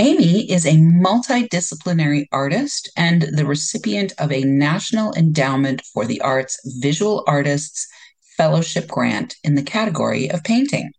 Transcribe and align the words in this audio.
Amy 0.00 0.48
is 0.48 0.64
a 0.64 0.76
multidisciplinary 0.76 2.26
artist 2.30 2.88
and 2.96 3.22
the 3.22 3.44
recipient 3.44 4.12
of 4.18 4.30
a 4.30 4.44
National 4.44 5.12
Endowment 5.14 5.82
for 5.92 6.04
the 6.06 6.20
Arts 6.20 6.56
Visual 6.80 7.24
Artists 7.26 7.88
Fellowship 8.36 8.86
Grant 8.86 9.34
in 9.42 9.56
the 9.56 9.62
category 9.62 10.30
of 10.30 10.44
painting. 10.44 10.92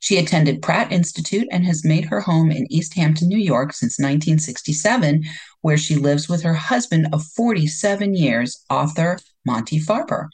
She 0.00 0.18
attended 0.18 0.60
Pratt 0.60 0.92
Institute 0.92 1.48
and 1.50 1.64
has 1.64 1.82
made 1.82 2.04
her 2.04 2.20
home 2.20 2.50
in 2.50 2.70
East 2.70 2.92
Hampton, 2.94 3.28
New 3.28 3.38
York 3.38 3.72
since 3.72 3.98
1967, 3.98 5.24
where 5.62 5.78
she 5.78 5.96
lives 5.96 6.28
with 6.28 6.42
her 6.42 6.52
husband 6.52 7.08
of 7.14 7.24
47 7.24 8.14
years, 8.14 8.62
author 8.68 9.18
Monty 9.46 9.80
Farber. 9.80 10.28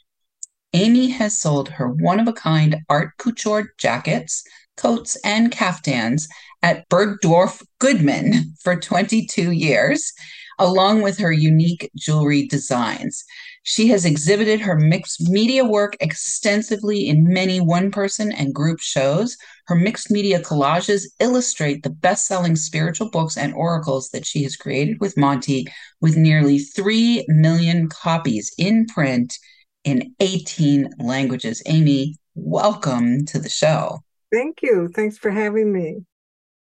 Amy 0.73 1.07
has 1.07 1.39
sold 1.39 1.69
her 1.69 1.87
one 1.87 2.19
of 2.19 2.27
a 2.27 2.33
kind 2.33 2.75
art 2.89 3.11
couture 3.17 3.73
jackets, 3.77 4.43
coats, 4.77 5.17
and 5.23 5.51
caftans 5.51 6.27
at 6.61 6.87
Bergdorf 6.89 7.61
Goodman 7.79 8.53
for 8.61 8.75
22 8.75 9.51
years, 9.51 10.13
along 10.59 11.01
with 11.01 11.17
her 11.17 11.31
unique 11.31 11.91
jewelry 11.95 12.47
designs. 12.47 13.23
She 13.63 13.87
has 13.87 14.03
exhibited 14.03 14.59
her 14.59 14.77
mixed 14.77 15.21
media 15.29 15.63
work 15.63 15.95
extensively 16.01 17.07
in 17.07 17.33
many 17.33 17.61
one 17.61 17.91
person 17.91 18.31
and 18.33 18.53
group 18.53 18.81
shows. 18.81 19.37
Her 19.67 19.75
mixed 19.75 20.11
media 20.11 20.41
collages 20.41 21.05
illustrate 21.21 21.83
the 21.83 21.89
best 21.89 22.27
selling 22.27 22.57
spiritual 22.57 23.09
books 23.09 23.37
and 23.37 23.53
oracles 23.53 24.09
that 24.09 24.25
she 24.25 24.43
has 24.43 24.57
created 24.57 24.99
with 24.99 25.17
Monty, 25.17 25.65
with 26.01 26.17
nearly 26.17 26.59
3 26.59 27.25
million 27.29 27.87
copies 27.87 28.53
in 28.57 28.85
print 28.85 29.37
in 29.85 30.13
18 30.19 30.89
languages. 30.99 31.63
Amy, 31.65 32.15
welcome 32.35 33.25
to 33.25 33.39
the 33.39 33.49
show. 33.49 34.02
Thank 34.33 34.63
you. 34.63 34.87
Thanks 34.87 35.17
for 35.17 35.29
having 35.29 35.71
me. 35.71 36.05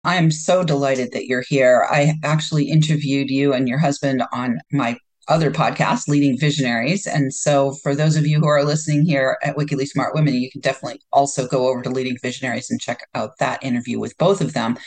I 0.03 0.15
am 0.17 0.29
so 0.29 0.63
delighted 0.63 1.11
that 1.13 1.25
you're 1.25 1.43
here. 1.47 1.87
I 1.89 2.13
actually 2.23 2.69
interviewed 2.69 3.31
you 3.31 3.51
and 3.51 3.67
your 3.67 3.79
husband 3.79 4.21
on 4.31 4.59
my 4.71 4.97
other 5.27 5.49
podcast, 5.49 6.07
Leading 6.07 6.37
Visionaries. 6.37 7.07
And 7.07 7.33
so, 7.33 7.73
for 7.81 7.95
those 7.95 8.15
of 8.15 8.27
you 8.27 8.39
who 8.39 8.47
are 8.47 8.63
listening 8.63 9.05
here 9.05 9.39
at 9.43 9.57
Wickedly 9.57 9.87
Smart 9.87 10.13
Women, 10.13 10.35
you 10.35 10.51
can 10.51 10.61
definitely 10.61 11.01
also 11.11 11.47
go 11.47 11.67
over 11.67 11.81
to 11.81 11.89
Leading 11.89 12.17
Visionaries 12.21 12.69
and 12.69 12.79
check 12.79 12.99
out 13.15 13.31
that 13.39 13.63
interview 13.63 13.99
with 13.99 14.15
both 14.19 14.39
of 14.39 14.53
them. 14.53 14.77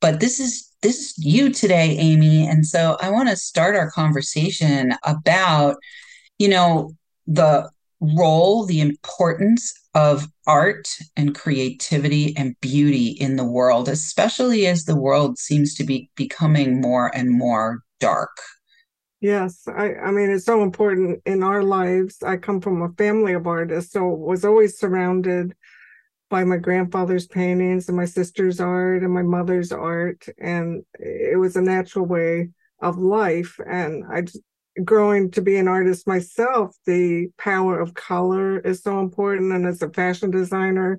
But 0.00 0.20
this 0.20 0.38
is 0.38 0.70
this 0.80 0.98
is 0.98 1.14
you 1.18 1.52
today, 1.52 1.96
Amy. 1.98 2.46
And 2.46 2.64
so, 2.64 2.96
I 3.00 3.10
want 3.10 3.30
to 3.30 3.36
start 3.36 3.74
our 3.74 3.90
conversation 3.90 4.94
about, 5.04 5.76
you 6.38 6.48
know, 6.48 6.92
the 7.26 7.68
role, 8.00 8.64
the 8.64 8.80
importance 8.80 9.74
of 9.94 10.26
art 10.46 10.88
and 11.16 11.34
creativity 11.34 12.36
and 12.36 12.58
beauty 12.60 13.08
in 13.08 13.36
the 13.36 13.44
world, 13.44 13.88
especially 13.88 14.66
as 14.66 14.84
the 14.84 14.96
world 14.96 15.38
seems 15.38 15.74
to 15.74 15.84
be 15.84 16.10
becoming 16.16 16.80
more 16.80 17.14
and 17.14 17.30
more 17.30 17.82
dark. 18.00 18.36
Yes, 19.20 19.68
I, 19.68 19.94
I 19.94 20.10
mean 20.10 20.30
it's 20.30 20.44
so 20.44 20.62
important 20.62 21.22
in 21.26 21.42
our 21.42 21.62
lives. 21.62 22.22
I 22.22 22.36
come 22.38 22.60
from 22.60 22.82
a 22.82 22.92
family 22.94 23.34
of 23.34 23.46
artists, 23.46 23.92
so 23.92 24.00
I 24.00 24.14
was 24.14 24.44
always 24.44 24.78
surrounded 24.78 25.54
by 26.28 26.44
my 26.44 26.56
grandfather's 26.56 27.26
paintings 27.26 27.88
and 27.88 27.96
my 27.96 28.06
sister's 28.06 28.58
art 28.58 29.02
and 29.02 29.12
my 29.12 29.22
mother's 29.22 29.70
art, 29.70 30.26
and 30.40 30.82
it 30.98 31.38
was 31.38 31.54
a 31.56 31.62
natural 31.62 32.06
way 32.06 32.48
of 32.80 32.98
life. 32.98 33.60
And 33.64 34.04
I 34.10 34.22
just 34.22 34.40
growing 34.84 35.30
to 35.32 35.42
be 35.42 35.56
an 35.56 35.68
artist 35.68 36.06
myself, 36.06 36.76
the 36.86 37.28
power 37.38 37.78
of 37.78 37.94
color 37.94 38.58
is 38.60 38.82
so 38.82 39.00
important. 39.00 39.52
And 39.52 39.66
as 39.66 39.82
a 39.82 39.90
fashion 39.90 40.30
designer, 40.30 40.98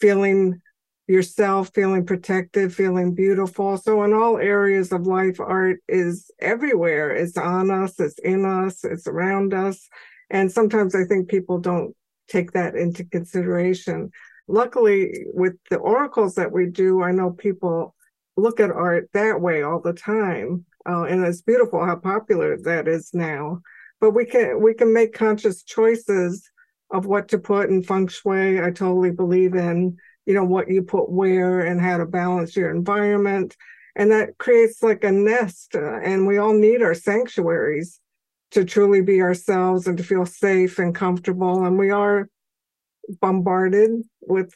feeling 0.00 0.60
yourself, 1.06 1.70
feeling 1.74 2.04
protected, 2.04 2.74
feeling 2.74 3.14
beautiful. 3.14 3.76
So, 3.78 4.02
in 4.02 4.12
all 4.12 4.38
areas 4.38 4.92
of 4.92 5.06
life, 5.06 5.40
art 5.40 5.80
is 5.88 6.30
everywhere. 6.40 7.10
It's 7.10 7.36
on 7.36 7.70
us, 7.70 7.98
it's 7.98 8.18
in 8.18 8.44
us, 8.44 8.84
it's 8.84 9.06
around 9.06 9.54
us. 9.54 9.88
And 10.30 10.52
sometimes 10.52 10.94
I 10.94 11.04
think 11.04 11.28
people 11.28 11.58
don't 11.58 11.94
take 12.28 12.52
that 12.52 12.74
into 12.74 13.04
consideration. 13.04 14.10
Luckily, 14.46 15.26
with 15.32 15.54
the 15.70 15.76
oracles 15.76 16.34
that 16.34 16.52
we 16.52 16.66
do, 16.66 17.02
I 17.02 17.12
know 17.12 17.30
people 17.30 17.94
look 18.36 18.60
at 18.60 18.70
art 18.70 19.08
that 19.14 19.40
way 19.40 19.62
all 19.62 19.80
the 19.80 19.94
time 19.94 20.64
uh, 20.88 21.02
and 21.04 21.24
it's 21.24 21.42
beautiful 21.42 21.84
how 21.84 21.96
popular 21.96 22.56
that 22.62 22.88
is 22.88 23.10
now. 23.12 23.60
But 24.00 24.12
we 24.12 24.24
can 24.24 24.62
we 24.62 24.74
can 24.74 24.92
make 24.92 25.12
conscious 25.12 25.62
choices 25.62 26.48
of 26.90 27.06
what 27.06 27.28
to 27.28 27.38
put 27.38 27.68
in 27.68 27.82
feng 27.82 28.08
shui. 28.08 28.60
I 28.60 28.70
totally 28.70 29.10
believe 29.10 29.54
in 29.54 29.96
you 30.26 30.34
know 30.34 30.44
what 30.44 30.70
you 30.70 30.82
put 30.82 31.10
where 31.10 31.60
and 31.60 31.80
how 31.80 31.98
to 31.98 32.06
balance 32.06 32.56
your 32.56 32.70
environment, 32.70 33.56
and 33.96 34.10
that 34.12 34.38
creates 34.38 34.82
like 34.82 35.04
a 35.04 35.12
nest. 35.12 35.74
Uh, 35.74 35.98
and 36.00 36.26
we 36.26 36.38
all 36.38 36.54
need 36.54 36.82
our 36.82 36.94
sanctuaries 36.94 38.00
to 38.52 38.64
truly 38.64 39.02
be 39.02 39.20
ourselves 39.20 39.86
and 39.86 39.98
to 39.98 40.04
feel 40.04 40.24
safe 40.24 40.78
and 40.78 40.94
comfortable. 40.94 41.66
And 41.66 41.78
we 41.78 41.90
are 41.90 42.30
bombarded 43.20 43.90
with 44.22 44.52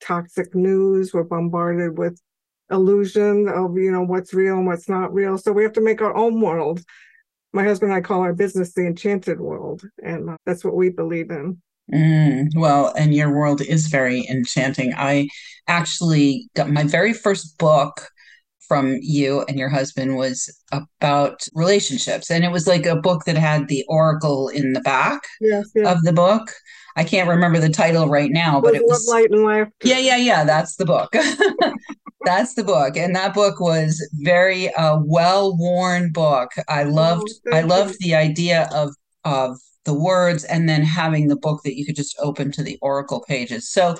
toxic 0.00 0.54
news. 0.54 1.12
We're 1.12 1.24
bombarded 1.24 1.98
with 1.98 2.18
illusion 2.70 3.48
of 3.48 3.76
you 3.76 3.90
know 3.90 4.02
what's 4.02 4.34
real 4.34 4.56
and 4.56 4.66
what's 4.66 4.88
not 4.88 5.12
real 5.12 5.38
so 5.38 5.52
we 5.52 5.62
have 5.62 5.72
to 5.72 5.80
make 5.80 6.02
our 6.02 6.14
own 6.14 6.40
world 6.40 6.82
my 7.52 7.64
husband 7.64 7.90
and 7.90 7.98
i 7.98 8.00
call 8.00 8.20
our 8.20 8.34
business 8.34 8.74
the 8.74 8.86
enchanted 8.86 9.40
world 9.40 9.82
and 10.02 10.36
that's 10.44 10.64
what 10.64 10.76
we 10.76 10.90
believe 10.90 11.30
in 11.30 11.60
mm, 11.92 12.46
well 12.56 12.92
and 12.96 13.14
your 13.14 13.34
world 13.34 13.60
is 13.62 13.86
very 13.86 14.26
enchanting 14.28 14.92
i 14.96 15.26
actually 15.66 16.48
got 16.54 16.70
my 16.70 16.84
very 16.84 17.12
first 17.12 17.56
book 17.58 18.08
from 18.66 18.98
you 19.00 19.42
and 19.48 19.58
your 19.58 19.70
husband 19.70 20.16
was 20.16 20.54
about 20.70 21.46
relationships 21.54 22.30
and 22.30 22.44
it 22.44 22.52
was 22.52 22.66
like 22.66 22.84
a 22.84 22.96
book 22.96 23.24
that 23.24 23.36
had 23.36 23.66
the 23.68 23.82
oracle 23.88 24.48
in 24.48 24.74
the 24.74 24.80
back 24.80 25.22
yes, 25.40 25.70
yes. 25.74 25.88
of 25.88 26.02
the 26.02 26.12
book 26.12 26.52
I 26.96 27.04
can't 27.04 27.28
remember 27.28 27.60
the 27.60 27.68
title 27.68 28.08
right 28.08 28.28
now, 28.28 28.60
but 28.60 28.74
it 28.74 28.82
was 28.82 29.06
Light 29.06 29.30
and 29.30 29.44
Laughter. 29.44 29.72
Yeah, 29.84 30.00
yeah, 30.00 30.16
yeah. 30.16 30.42
That's 30.42 30.74
the 30.74 30.84
book. 30.84 31.12
that's 32.28 32.54
the 32.54 32.64
book, 32.64 32.96
and 32.96 33.16
that 33.16 33.34
book 33.34 33.58
was 33.58 34.06
very 34.20 34.72
uh, 34.74 34.98
well 35.02 35.56
worn 35.56 36.12
book. 36.12 36.50
I 36.68 36.84
oh, 36.84 36.90
loved. 36.90 37.28
Oh, 37.50 37.56
I 37.56 37.62
loved 37.62 37.96
the 38.00 38.14
idea 38.14 38.68
of 38.72 38.94
of 39.24 39.58
the 39.84 39.94
words, 39.94 40.44
and 40.44 40.68
then 40.68 40.82
having 40.82 41.28
the 41.28 41.36
book 41.36 41.62
that 41.64 41.76
you 41.76 41.86
could 41.86 41.96
just 41.96 42.16
open 42.20 42.52
to 42.52 42.62
the 42.62 42.78
oracle 42.82 43.24
pages. 43.26 43.70
So 43.70 43.96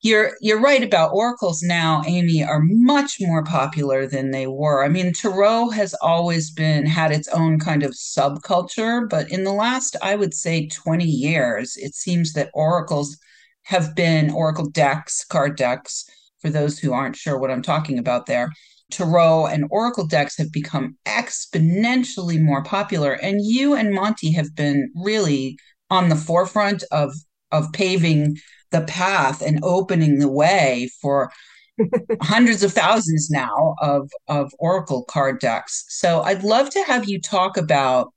you're 0.00 0.36
you're 0.40 0.60
right 0.60 0.84
about 0.84 1.12
oracles 1.12 1.60
now 1.60 2.02
amy 2.06 2.44
are 2.44 2.60
much 2.62 3.16
more 3.20 3.42
popular 3.42 4.06
than 4.06 4.30
they 4.30 4.46
were 4.46 4.84
i 4.84 4.88
mean 4.88 5.12
tarot 5.12 5.70
has 5.70 5.92
always 5.94 6.52
been 6.52 6.86
had 6.86 7.10
its 7.10 7.26
own 7.28 7.58
kind 7.58 7.82
of 7.82 7.90
subculture 7.90 9.08
but 9.08 9.28
in 9.30 9.42
the 9.42 9.52
last 9.52 9.96
i 10.00 10.14
would 10.14 10.32
say 10.32 10.68
20 10.68 11.04
years 11.04 11.76
it 11.78 11.96
seems 11.96 12.32
that 12.32 12.50
oracles 12.54 13.18
have 13.62 13.96
been 13.96 14.30
oracle 14.30 14.70
decks 14.70 15.24
card 15.24 15.56
decks 15.56 16.08
for 16.40 16.50
those 16.50 16.78
who 16.78 16.92
aren't 16.92 17.16
sure 17.16 17.38
what 17.38 17.50
i'm 17.50 17.62
talking 17.62 17.98
about 17.98 18.26
there 18.26 18.50
tarot 18.90 19.46
and 19.46 19.66
oracle 19.70 20.06
decks 20.06 20.36
have 20.38 20.50
become 20.52 20.96
exponentially 21.06 22.40
more 22.40 22.62
popular 22.62 23.12
and 23.12 23.40
you 23.44 23.74
and 23.74 23.92
monty 23.94 24.32
have 24.32 24.54
been 24.54 24.90
really 24.94 25.56
on 25.90 26.08
the 26.08 26.16
forefront 26.16 26.82
of 26.90 27.12
of 27.52 27.70
paving 27.72 28.36
the 28.70 28.82
path 28.82 29.42
and 29.42 29.58
opening 29.62 30.18
the 30.18 30.28
way 30.28 30.88
for 31.00 31.30
hundreds 32.22 32.62
of 32.62 32.72
thousands 32.72 33.30
now 33.30 33.74
of 33.80 34.10
of 34.28 34.52
oracle 34.58 35.04
card 35.04 35.38
decks 35.40 35.84
so 35.88 36.22
i'd 36.22 36.42
love 36.42 36.70
to 36.70 36.82
have 36.84 37.08
you 37.08 37.20
talk 37.20 37.56
about 37.56 38.12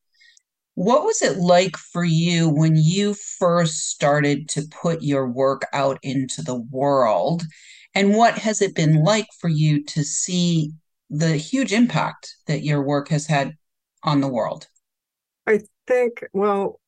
What 0.76 1.04
was 1.04 1.22
it 1.22 1.38
like 1.38 1.78
for 1.78 2.04
you 2.04 2.50
when 2.50 2.76
you 2.76 3.14
first 3.14 3.90
started 3.90 4.50
to 4.50 4.64
put 4.82 5.02
your 5.04 5.28
work 5.30 5.64
out 5.74 6.00
into 6.02 6.42
the 6.42 6.56
world? 6.72 7.44
And 7.94 8.16
what 8.16 8.38
has 8.38 8.62
it 8.62 8.76
been 8.76 9.04
like 9.04 9.28
for 9.40 9.50
you 9.50 9.84
to 9.86 10.04
see 10.04 10.72
the 11.10 11.36
huge 11.36 11.74
impact 11.74 12.36
that 12.48 12.64
your 12.64 12.82
work 12.82 13.10
has 13.10 13.28
had 13.28 13.56
on 14.04 14.22
the 14.22 14.30
world? 14.30 14.68
I 15.46 15.62
think, 15.88 16.24
well, 16.34 16.80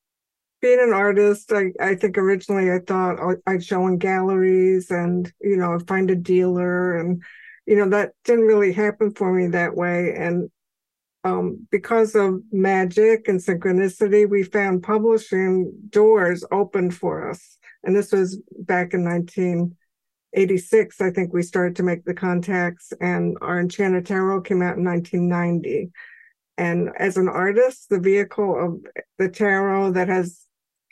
being 0.62 0.80
an 0.80 0.94
artist, 0.94 1.52
I, 1.52 1.72
I 1.78 1.94
think 1.94 2.16
originally 2.16 2.72
I 2.72 2.78
thought 2.78 3.18
I'd 3.46 3.62
show 3.62 3.86
in 3.86 3.98
galleries 3.98 4.90
and, 4.90 5.30
you 5.40 5.58
know, 5.58 5.78
find 5.80 6.10
a 6.10 6.16
dealer. 6.16 6.96
And, 6.96 7.22
you 7.66 7.76
know, 7.76 7.88
that 7.90 8.12
didn't 8.24 8.46
really 8.46 8.72
happen 8.72 9.12
for 9.12 9.30
me 9.30 9.48
that 9.48 9.76
way. 9.76 10.14
And 10.16 10.50
um, 11.22 11.66
because 11.70 12.14
of 12.14 12.40
magic 12.50 13.28
and 13.28 13.40
synchronicity, 13.40 14.28
we 14.28 14.42
found 14.42 14.82
publishing 14.82 15.70
doors 15.90 16.44
open 16.50 16.90
for 16.90 17.28
us. 17.28 17.58
And 17.82 17.94
this 17.94 18.12
was 18.12 18.40
back 18.60 18.94
in 18.94 19.04
1986. 20.34 21.00
I 21.00 21.10
think 21.10 21.32
we 21.32 21.42
started 21.42 21.76
to 21.76 21.84
make 21.84 22.04
the 22.04 22.14
contacts, 22.14 22.92
and 23.00 23.36
our 23.40 23.60
Enchanted 23.60 24.04
Tarot 24.04 24.40
came 24.40 24.62
out 24.62 24.76
in 24.76 24.84
1990. 24.84 25.90
And 26.58 26.90
as 26.98 27.16
an 27.16 27.28
artist, 27.28 27.88
the 27.88 28.00
vehicle 28.00 28.64
of 28.64 28.80
the 29.18 29.28
tarot 29.28 29.92
that 29.92 30.08
has 30.08 30.40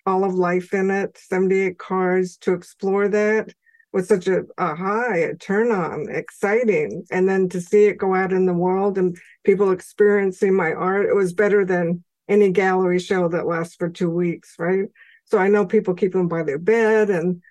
all 0.07 0.25
of 0.25 0.35
life 0.35 0.73
in 0.73 0.91
it, 0.91 1.19
78 1.19 1.79
cards 1.79 2.37
to 2.39 2.53
explore 2.53 3.09
that 3.09 3.53
was 3.93 4.09
such 4.09 4.27
a, 4.27 4.43
a 4.59 4.75
high, 4.75 5.19
a 5.19 5.35
turn 5.35 5.71
on, 5.71 6.07
exciting. 6.09 7.05
And 7.11 7.29
then 7.29 7.49
to 7.51 7.61
see 7.61 7.87
it 7.87 7.99
go 7.99 8.15
out 8.15 8.33
in 8.33 8.47
the 8.47 8.55
world 8.55 8.97
and 8.97 9.17
people 9.45 9.71
experiencing 9.71 10.55
my 10.55 10.73
art, 10.73 11.07
it 11.07 11.15
was 11.15 11.33
better 11.33 11.65
than 11.65 12.03
any 12.29 12.51
gallery 12.51 12.99
show 13.01 13.29
that 13.29 13.47
lasts 13.47 13.75
for 13.75 13.91
two 13.91 14.11
weeks, 14.11 14.55
right? 14.59 14.87
So 15.25 15.39
I 15.39 15.49
know 15.49 15.67
people 15.67 15.95
keep 15.95 16.13
them 16.13 16.29
by 16.29 16.43
their 16.43 16.59
bed. 16.59 17.11
And 17.11 17.43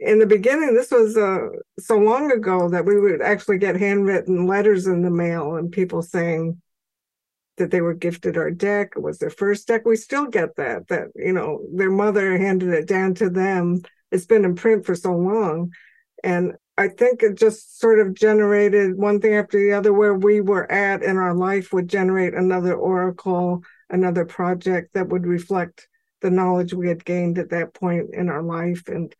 in 0.00 0.18
the 0.18 0.26
beginning, 0.26 0.74
this 0.74 0.90
was 0.90 1.16
uh, 1.16 1.48
so 1.78 1.96
long 1.96 2.30
ago 2.30 2.68
that 2.68 2.84
we 2.84 3.00
would 3.00 3.20
actually 3.20 3.58
get 3.58 3.76
handwritten 3.76 4.46
letters 4.46 4.86
in 4.86 5.02
the 5.02 5.10
mail 5.10 5.56
and 5.56 5.72
people 5.72 6.02
saying, 6.02 6.60
that 7.56 7.70
they 7.72 7.80
were 7.80 7.92
gifted 7.92 8.36
our 8.36 8.52
deck 8.52 8.92
it 8.94 9.02
was 9.02 9.18
their 9.18 9.30
first 9.30 9.66
deck. 9.66 9.84
We 9.84 9.96
still 9.96 10.26
get 10.26 10.54
that 10.56 10.86
that 10.88 11.08
you 11.16 11.32
know 11.32 11.60
their 11.74 11.90
mother 11.90 12.38
handed 12.38 12.68
it 12.68 12.86
down 12.86 13.14
to 13.14 13.28
them. 13.28 13.82
It's 14.10 14.26
been 14.26 14.44
in 14.44 14.54
print 14.54 14.86
for 14.86 14.94
so 14.94 15.12
long. 15.12 15.72
And 16.24 16.54
i 16.76 16.86
think 16.86 17.24
it 17.24 17.36
just 17.36 17.80
sort 17.80 17.98
of 17.98 18.14
generated 18.14 18.96
one 18.96 19.20
thing 19.20 19.34
after 19.34 19.58
the 19.58 19.72
other 19.72 19.92
where 19.92 20.14
we 20.14 20.40
were 20.40 20.70
at 20.70 21.02
in 21.02 21.16
our 21.16 21.34
life 21.34 21.72
would 21.72 21.88
generate 21.88 22.34
another 22.34 22.74
oracle 22.74 23.64
another 23.90 24.24
project 24.24 24.94
that 24.94 25.08
would 25.08 25.26
reflect 25.26 25.88
the 26.20 26.30
knowledge 26.30 26.74
we 26.74 26.88
had 26.88 27.04
gained 27.04 27.38
at 27.38 27.50
that 27.50 27.74
point 27.74 28.10
in 28.12 28.28
our 28.28 28.42
life. 28.42 28.88
And 28.88 29.14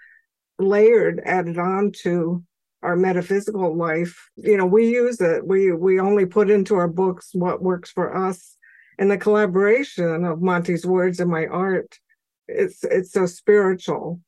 layered 0.58 1.20
added 1.24 1.58
on 1.58 1.92
to 2.02 2.42
our 2.82 2.96
metaphysical 2.96 3.76
life. 3.76 4.30
You 4.36 4.56
know 4.56 4.66
we 4.66 4.88
use 4.88 5.20
it. 5.20 5.46
We 5.46 5.72
we 5.72 6.00
only 6.00 6.26
put 6.26 6.50
into 6.50 6.74
our 6.76 6.88
books 6.88 7.30
what 7.32 7.62
works 7.62 7.90
for 7.90 8.16
us. 8.16 8.56
And 8.98 9.10
the 9.10 9.18
collaboration 9.18 10.24
of 10.24 10.42
monty's 10.42 10.84
words 10.84 11.20
and 11.20 11.30
my 11.30 11.46
art 11.46 11.98
it's 12.46 12.84
it's 12.84 13.12
so 13.12 13.26
spiritual. 13.26 14.20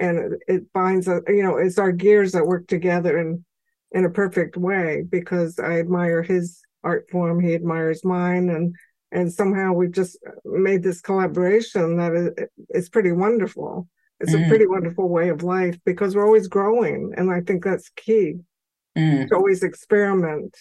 And 0.00 0.34
it, 0.48 0.72
binds 0.72 1.06
us 1.08 1.22
you 1.28 1.42
know 1.42 1.56
it's 1.56 1.78
our 1.78 1.92
gears 1.92 2.32
that 2.32 2.46
work 2.46 2.66
together 2.66 3.18
in 3.18 3.44
in 3.92 4.04
a 4.04 4.10
perfect 4.10 4.56
way 4.56 5.04
because 5.08 5.58
i 5.58 5.78
admire 5.78 6.22
his 6.22 6.62
art 6.84 7.08
form. 7.10 7.40
He 7.40 7.54
admires 7.54 8.04
mine. 8.04 8.48
And 8.50 8.74
and 9.10 9.32
somehow 9.32 9.72
we've 9.72 9.92
just 9.92 10.18
made 10.44 10.82
this 10.82 11.00
collaboration 11.00 11.96
that 11.98 12.48
is 12.70 12.88
pretty 12.88 13.12
wonderful 13.12 13.88
it's 14.22 14.32
mm. 14.32 14.46
a 14.46 14.48
pretty 14.48 14.66
wonderful 14.66 15.08
way 15.08 15.28
of 15.28 15.42
life 15.42 15.76
because 15.84 16.14
we're 16.14 16.24
always 16.24 16.48
growing. 16.48 17.12
And 17.16 17.30
I 17.30 17.40
think 17.40 17.64
that's 17.64 17.88
key 17.90 18.36
mm. 18.96 19.28
to 19.28 19.34
always 19.34 19.62
experiment. 19.62 20.56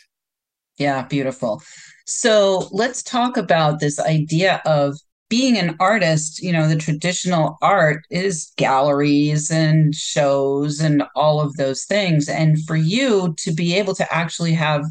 Yeah, 0.78 1.04
beautiful. 1.04 1.62
So 2.08 2.68
let's 2.72 3.04
talk 3.04 3.38
about 3.38 3.80
this 3.80 4.00
idea 4.00 4.62
of 4.66 4.98
being 5.30 5.58
an 5.58 5.76
artist. 5.80 6.42
You 6.42 6.52
know, 6.52 6.68
the 6.68 6.76
traditional 6.76 7.58
art 7.62 8.04
is 8.10 8.52
galleries 8.58 9.52
and 9.52 9.94
shows 9.94 10.80
and 10.80 11.04
all 11.16 11.40
of 11.40 11.56
those 11.58 11.86
things. 11.86 12.28
And 12.28 12.62
for 12.66 12.76
you 12.76 13.36
to 13.38 13.52
be 13.52 13.76
able 13.78 13.94
to 13.96 14.14
actually 14.14 14.54
have 14.54 14.84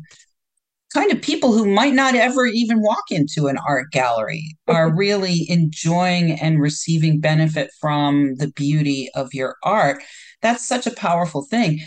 kind 0.92 1.12
of 1.12 1.22
people 1.22 1.52
who 1.52 1.66
might 1.66 1.94
not 1.94 2.14
ever 2.14 2.46
even 2.46 2.82
walk 2.82 3.04
into 3.10 3.46
an 3.46 3.58
art 3.66 3.90
gallery 3.92 4.56
are 4.66 4.94
really 4.94 5.46
enjoying 5.48 6.32
and 6.32 6.60
receiving 6.60 7.20
benefit 7.20 7.70
from 7.80 8.34
the 8.36 8.48
beauty 8.48 9.08
of 9.14 9.32
your 9.32 9.56
art. 9.62 10.02
That's 10.42 10.66
such 10.66 10.86
a 10.86 10.94
powerful 10.94 11.42
thing. 11.42 11.80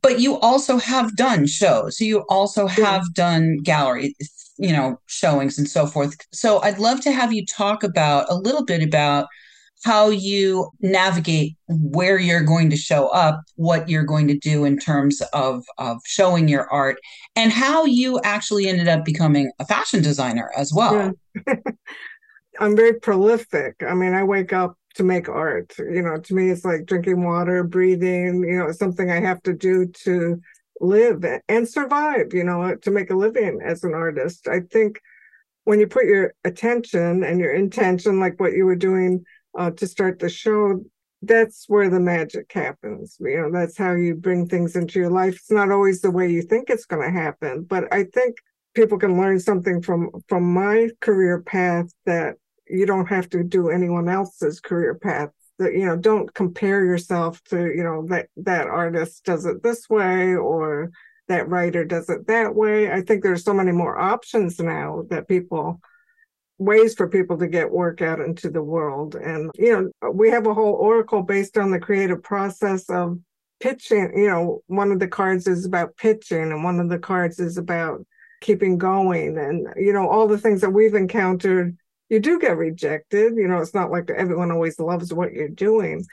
But 0.00 0.20
you 0.20 0.38
also 0.38 0.78
have 0.78 1.16
done 1.16 1.46
shows. 1.46 1.98
So 1.98 2.04
you 2.04 2.24
also 2.30 2.66
have 2.66 3.12
done 3.14 3.58
gallery, 3.62 4.16
you 4.58 4.72
know, 4.72 4.96
showings 5.06 5.58
and 5.58 5.68
so 5.68 5.86
forth. 5.86 6.16
So 6.32 6.60
I'd 6.62 6.78
love 6.78 7.02
to 7.02 7.12
have 7.12 7.32
you 7.32 7.44
talk 7.44 7.82
about 7.82 8.26
a 8.30 8.34
little 8.34 8.64
bit 8.64 8.82
about 8.82 9.26
how 9.84 10.08
you 10.10 10.70
navigate 10.80 11.56
where 11.68 12.18
you're 12.18 12.44
going 12.44 12.70
to 12.70 12.76
show 12.76 13.08
up, 13.08 13.42
what 13.56 13.88
you're 13.88 14.04
going 14.04 14.28
to 14.28 14.38
do 14.38 14.64
in 14.64 14.78
terms 14.78 15.20
of, 15.32 15.64
of 15.78 16.00
showing 16.04 16.48
your 16.48 16.70
art, 16.70 16.98
and 17.36 17.52
how 17.52 17.84
you 17.84 18.20
actually 18.22 18.68
ended 18.68 18.88
up 18.88 19.04
becoming 19.04 19.50
a 19.58 19.66
fashion 19.66 20.02
designer 20.02 20.50
as 20.56 20.72
well. 20.72 21.12
Yeah. 21.46 21.54
I'm 22.60 22.76
very 22.76 22.94
prolific. 23.00 23.82
I 23.86 23.94
mean, 23.94 24.14
I 24.14 24.24
wake 24.24 24.52
up 24.52 24.76
to 24.94 25.04
make 25.04 25.28
art. 25.28 25.74
You 25.78 26.02
know, 26.02 26.18
to 26.18 26.34
me, 26.34 26.50
it's 26.50 26.64
like 26.64 26.86
drinking 26.86 27.24
water, 27.24 27.64
breathing, 27.64 28.44
you 28.44 28.58
know, 28.58 28.70
something 28.72 29.10
I 29.10 29.20
have 29.20 29.42
to 29.44 29.54
do 29.54 29.86
to 30.04 30.40
live 30.80 31.24
and 31.48 31.68
survive, 31.68 32.34
you 32.34 32.44
know, 32.44 32.74
to 32.76 32.90
make 32.90 33.10
a 33.10 33.16
living 33.16 33.60
as 33.64 33.84
an 33.84 33.94
artist. 33.94 34.48
I 34.48 34.60
think 34.60 35.00
when 35.64 35.78
you 35.80 35.86
put 35.86 36.04
your 36.04 36.34
attention 36.44 37.24
and 37.24 37.40
your 37.40 37.52
intention, 37.52 38.20
like 38.20 38.38
what 38.38 38.52
you 38.52 38.66
were 38.66 38.76
doing 38.76 39.24
uh, 39.56 39.70
to 39.72 39.86
start 39.86 40.18
the 40.18 40.28
show, 40.28 40.80
that's 41.22 41.68
where 41.68 41.88
the 41.88 42.00
magic 42.00 42.52
happens. 42.52 43.16
You 43.20 43.42
know, 43.42 43.50
that's 43.52 43.78
how 43.78 43.92
you 43.92 44.14
bring 44.14 44.48
things 44.48 44.74
into 44.76 44.98
your 44.98 45.10
life. 45.10 45.36
It's 45.36 45.50
not 45.50 45.70
always 45.70 46.00
the 46.00 46.10
way 46.10 46.30
you 46.30 46.42
think 46.42 46.68
it's 46.68 46.84
going 46.86 47.02
to 47.02 47.18
happen, 47.18 47.62
but 47.62 47.92
I 47.92 48.04
think 48.04 48.36
people 48.74 48.98
can 48.98 49.18
learn 49.18 49.38
something 49.38 49.82
from 49.82 50.10
from 50.28 50.52
my 50.52 50.88
career 51.00 51.42
path 51.42 51.92
that 52.06 52.36
you 52.68 52.86
don't 52.86 53.06
have 53.06 53.28
to 53.30 53.44
do 53.44 53.68
anyone 53.70 54.08
else's 54.08 54.60
career 54.60 54.94
path. 54.94 55.30
That 55.58 55.74
you 55.74 55.86
know, 55.86 55.96
don't 55.96 56.32
compare 56.34 56.84
yourself 56.84 57.42
to 57.44 57.66
you 57.66 57.84
know 57.84 58.06
that 58.08 58.28
that 58.38 58.66
artist 58.66 59.24
does 59.24 59.46
it 59.46 59.62
this 59.62 59.88
way 59.88 60.34
or 60.34 60.90
that 61.28 61.48
writer 61.48 61.84
does 61.84 62.08
it 62.08 62.26
that 62.26 62.54
way. 62.54 62.90
I 62.90 63.00
think 63.00 63.22
there's 63.22 63.44
so 63.44 63.54
many 63.54 63.70
more 63.70 63.96
options 63.96 64.58
now 64.58 65.04
that 65.10 65.28
people 65.28 65.80
ways 66.64 66.94
for 66.94 67.08
people 67.08 67.38
to 67.38 67.46
get 67.46 67.70
work 67.70 68.02
out 68.02 68.20
into 68.20 68.50
the 68.50 68.62
world. 68.62 69.14
And, 69.14 69.50
you 69.54 69.92
know, 70.00 70.10
we 70.12 70.30
have 70.30 70.46
a 70.46 70.54
whole 70.54 70.74
oracle 70.74 71.22
based 71.22 71.58
on 71.58 71.70
the 71.70 71.80
creative 71.80 72.22
process 72.22 72.88
of 72.88 73.18
pitching. 73.60 74.12
You 74.16 74.28
know, 74.28 74.62
one 74.66 74.92
of 74.92 74.98
the 74.98 75.08
cards 75.08 75.46
is 75.46 75.64
about 75.64 75.96
pitching, 75.96 76.52
and 76.52 76.64
one 76.64 76.80
of 76.80 76.88
the 76.88 76.98
cards 76.98 77.38
is 77.38 77.58
about 77.58 78.04
keeping 78.40 78.78
going. 78.78 79.38
And, 79.38 79.68
you 79.76 79.92
know, 79.92 80.08
all 80.08 80.26
the 80.26 80.38
things 80.38 80.60
that 80.60 80.70
we've 80.70 80.94
encountered, 80.94 81.76
you 82.08 82.20
do 82.20 82.38
get 82.38 82.56
rejected. 82.56 83.36
You 83.36 83.48
know, 83.48 83.58
it's 83.58 83.74
not 83.74 83.90
like 83.90 84.10
everyone 84.10 84.50
always 84.50 84.78
loves 84.78 85.12
what 85.12 85.32
you're 85.32 85.48
doing. 85.48 86.04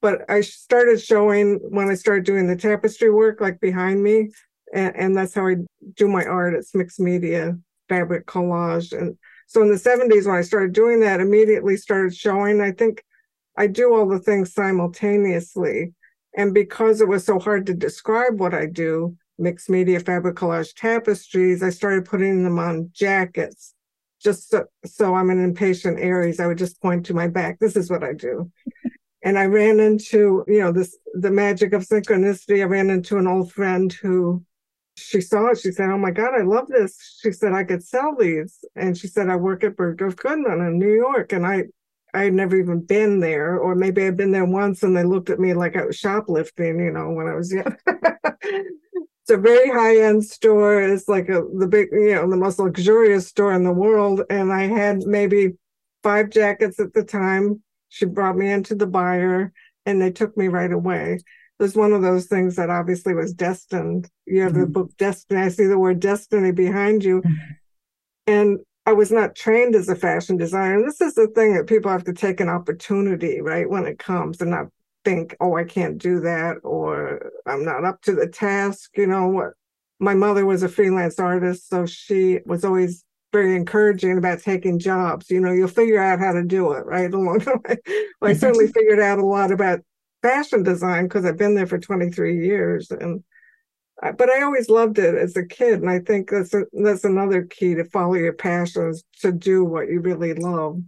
But 0.00 0.30
I 0.30 0.42
started 0.42 1.02
showing 1.02 1.58
when 1.70 1.88
I 1.88 1.94
started 1.94 2.24
doing 2.24 2.46
the 2.46 2.56
tapestry 2.56 3.10
work, 3.10 3.40
like 3.40 3.58
behind 3.60 4.02
me, 4.02 4.30
and, 4.72 4.94
and 4.94 5.16
that's 5.16 5.34
how 5.34 5.48
I 5.48 5.56
do 5.94 6.06
my 6.06 6.24
art. 6.24 6.54
It's 6.54 6.74
mixed 6.74 7.00
media, 7.00 7.58
fabric 7.88 8.26
collage, 8.26 8.96
and 8.96 9.18
so 9.48 9.62
in 9.62 9.68
the 9.68 9.76
70s, 9.76 10.26
when 10.26 10.36
I 10.36 10.42
started 10.42 10.74
doing 10.74 11.00
that, 11.00 11.20
immediately 11.20 11.78
started 11.78 12.14
showing. 12.14 12.60
I 12.60 12.70
think 12.70 13.02
I 13.56 13.66
do 13.66 13.94
all 13.94 14.06
the 14.06 14.18
things 14.18 14.52
simultaneously. 14.52 15.94
And 16.36 16.52
because 16.52 17.00
it 17.00 17.08
was 17.08 17.24
so 17.24 17.38
hard 17.38 17.64
to 17.66 17.74
describe 17.74 18.38
what 18.38 18.52
I 18.52 18.66
do, 18.66 19.16
mixed 19.38 19.70
media 19.70 20.00
fabric 20.00 20.36
collage 20.36 20.74
tapestries, 20.74 21.62
I 21.62 21.70
started 21.70 22.04
putting 22.04 22.44
them 22.44 22.58
on 22.58 22.90
jackets. 22.92 23.74
Just 24.22 24.50
so, 24.50 24.66
so 24.84 25.14
I'm 25.14 25.30
an 25.30 25.42
impatient 25.42 25.98
Aries, 25.98 26.40
I 26.40 26.46
would 26.46 26.58
just 26.58 26.82
point 26.82 27.06
to 27.06 27.14
my 27.14 27.26
back. 27.26 27.58
This 27.58 27.74
is 27.74 27.90
what 27.90 28.04
I 28.04 28.12
do. 28.12 28.52
and 29.24 29.38
I 29.38 29.46
ran 29.46 29.80
into, 29.80 30.44
you 30.46 30.60
know, 30.60 30.72
this 30.72 30.94
the 31.14 31.30
magic 31.30 31.72
of 31.72 31.86
synchronicity. 31.86 32.60
I 32.60 32.64
ran 32.64 32.90
into 32.90 33.16
an 33.16 33.26
old 33.26 33.50
friend 33.50 33.90
who 33.92 34.44
she 34.98 35.20
saw 35.20 35.48
it. 35.48 35.58
She 35.58 35.72
said, 35.72 35.90
Oh 35.90 35.98
my 35.98 36.10
God, 36.10 36.34
I 36.38 36.42
love 36.42 36.68
this. 36.68 37.18
She 37.22 37.32
said, 37.32 37.52
I 37.52 37.64
could 37.64 37.82
sell 37.82 38.16
these. 38.18 38.64
And 38.76 38.96
she 38.96 39.06
said, 39.06 39.28
I 39.28 39.36
work 39.36 39.64
at 39.64 39.76
Bergdorf 39.76 40.16
Goodman 40.16 40.60
in 40.60 40.78
New 40.78 40.92
York. 40.92 41.32
And 41.32 41.46
I, 41.46 41.64
I 42.14 42.24
had 42.24 42.34
never 42.34 42.56
even 42.56 42.80
been 42.80 43.20
there, 43.20 43.58
or 43.58 43.74
maybe 43.74 44.04
I'd 44.04 44.16
been 44.16 44.32
there 44.32 44.44
once 44.44 44.82
and 44.82 44.96
they 44.96 45.04
looked 45.04 45.30
at 45.30 45.38
me 45.38 45.52
like 45.54 45.76
I 45.76 45.84
was 45.84 45.96
shoplifting, 45.96 46.80
you 46.80 46.90
know, 46.90 47.10
when 47.10 47.26
I 47.26 47.34
was 47.34 47.52
young. 47.52 47.76
it's 47.86 49.30
a 49.30 49.36
very 49.36 49.70
high 49.70 49.98
end 49.98 50.24
store. 50.24 50.82
It's 50.82 51.08
like 51.08 51.28
a, 51.28 51.42
the 51.54 51.66
big, 51.66 51.88
you 51.92 52.14
know, 52.14 52.28
the 52.28 52.36
most 52.36 52.58
luxurious 52.58 53.28
store 53.28 53.52
in 53.52 53.64
the 53.64 53.72
world. 53.72 54.22
And 54.30 54.52
I 54.52 54.62
had 54.62 55.02
maybe 55.06 55.52
five 56.02 56.30
jackets 56.30 56.80
at 56.80 56.94
the 56.94 57.04
time. 57.04 57.62
She 57.90 58.06
brought 58.06 58.36
me 58.36 58.50
into 58.50 58.74
the 58.74 58.86
buyer 58.86 59.52
and 59.84 60.00
they 60.00 60.10
took 60.10 60.36
me 60.36 60.48
right 60.48 60.72
away. 60.72 61.18
Was 61.58 61.74
one 61.74 61.92
of 61.92 62.02
those 62.02 62.26
things 62.26 62.56
that 62.56 62.70
obviously 62.70 63.14
was 63.14 63.32
destined. 63.32 64.08
You 64.26 64.42
have 64.42 64.52
mm-hmm. 64.52 64.60
the 64.60 64.66
book 64.68 64.96
Destiny. 64.96 65.40
I 65.40 65.48
see 65.48 65.66
the 65.66 65.78
word 65.78 65.98
destiny 66.00 66.52
behind 66.52 67.02
you. 67.02 67.20
Mm-hmm. 67.20 67.52
And 68.28 68.58
I 68.86 68.92
was 68.92 69.10
not 69.10 69.34
trained 69.34 69.74
as 69.74 69.88
a 69.88 69.96
fashion 69.96 70.36
designer. 70.36 70.76
And 70.76 70.88
this 70.88 71.00
is 71.00 71.14
the 71.14 71.26
thing 71.28 71.54
that 71.54 71.66
people 71.66 71.90
have 71.90 72.04
to 72.04 72.12
take 72.12 72.40
an 72.40 72.48
opportunity, 72.48 73.40
right, 73.40 73.68
when 73.68 73.86
it 73.86 73.98
comes 73.98 74.40
and 74.40 74.50
not 74.50 74.68
think, 75.04 75.36
oh, 75.40 75.56
I 75.56 75.64
can't 75.64 75.98
do 75.98 76.20
that 76.20 76.56
or 76.62 77.30
I'm 77.46 77.64
not 77.64 77.84
up 77.84 78.00
to 78.02 78.14
the 78.14 78.26
task. 78.26 78.90
You 78.96 79.06
know 79.06 79.26
what? 79.28 79.50
My 80.00 80.14
mother 80.14 80.46
was 80.46 80.62
a 80.62 80.68
freelance 80.68 81.18
artist, 81.18 81.68
so 81.68 81.84
she 81.84 82.40
was 82.46 82.64
always 82.64 83.04
very 83.32 83.56
encouraging 83.56 84.16
about 84.16 84.40
taking 84.40 84.78
jobs. 84.78 85.30
You 85.30 85.40
know, 85.40 85.52
you'll 85.52 85.68
figure 85.68 86.02
out 86.02 86.18
how 86.18 86.32
to 86.32 86.44
do 86.44 86.72
it, 86.72 86.86
right? 86.86 87.12
Along 87.12 87.40
the 87.40 87.60
way. 87.68 87.76
Well, 88.20 88.30
I 88.30 88.32
mm-hmm. 88.32 88.40
certainly 88.40 88.66
figured 88.68 89.00
out 89.00 89.18
a 89.18 89.24
lot 89.24 89.52
about 89.52 89.80
fashion 90.22 90.62
design 90.62 91.04
because 91.04 91.24
I've 91.24 91.36
been 91.38 91.54
there 91.54 91.66
for 91.66 91.78
23 91.78 92.44
years. 92.44 92.90
And 92.90 93.22
but 94.00 94.30
I 94.30 94.42
always 94.42 94.68
loved 94.68 94.98
it 94.98 95.14
as 95.16 95.36
a 95.36 95.44
kid. 95.44 95.80
And 95.80 95.90
I 95.90 95.98
think 95.98 96.30
that's 96.30 96.54
a, 96.54 96.64
that's 96.72 97.04
another 97.04 97.42
key 97.42 97.74
to 97.74 97.84
follow 97.84 98.14
your 98.14 98.32
passions, 98.32 99.02
to 99.22 99.32
do 99.32 99.64
what 99.64 99.88
you 99.88 100.00
really 100.00 100.34
love. 100.34 100.80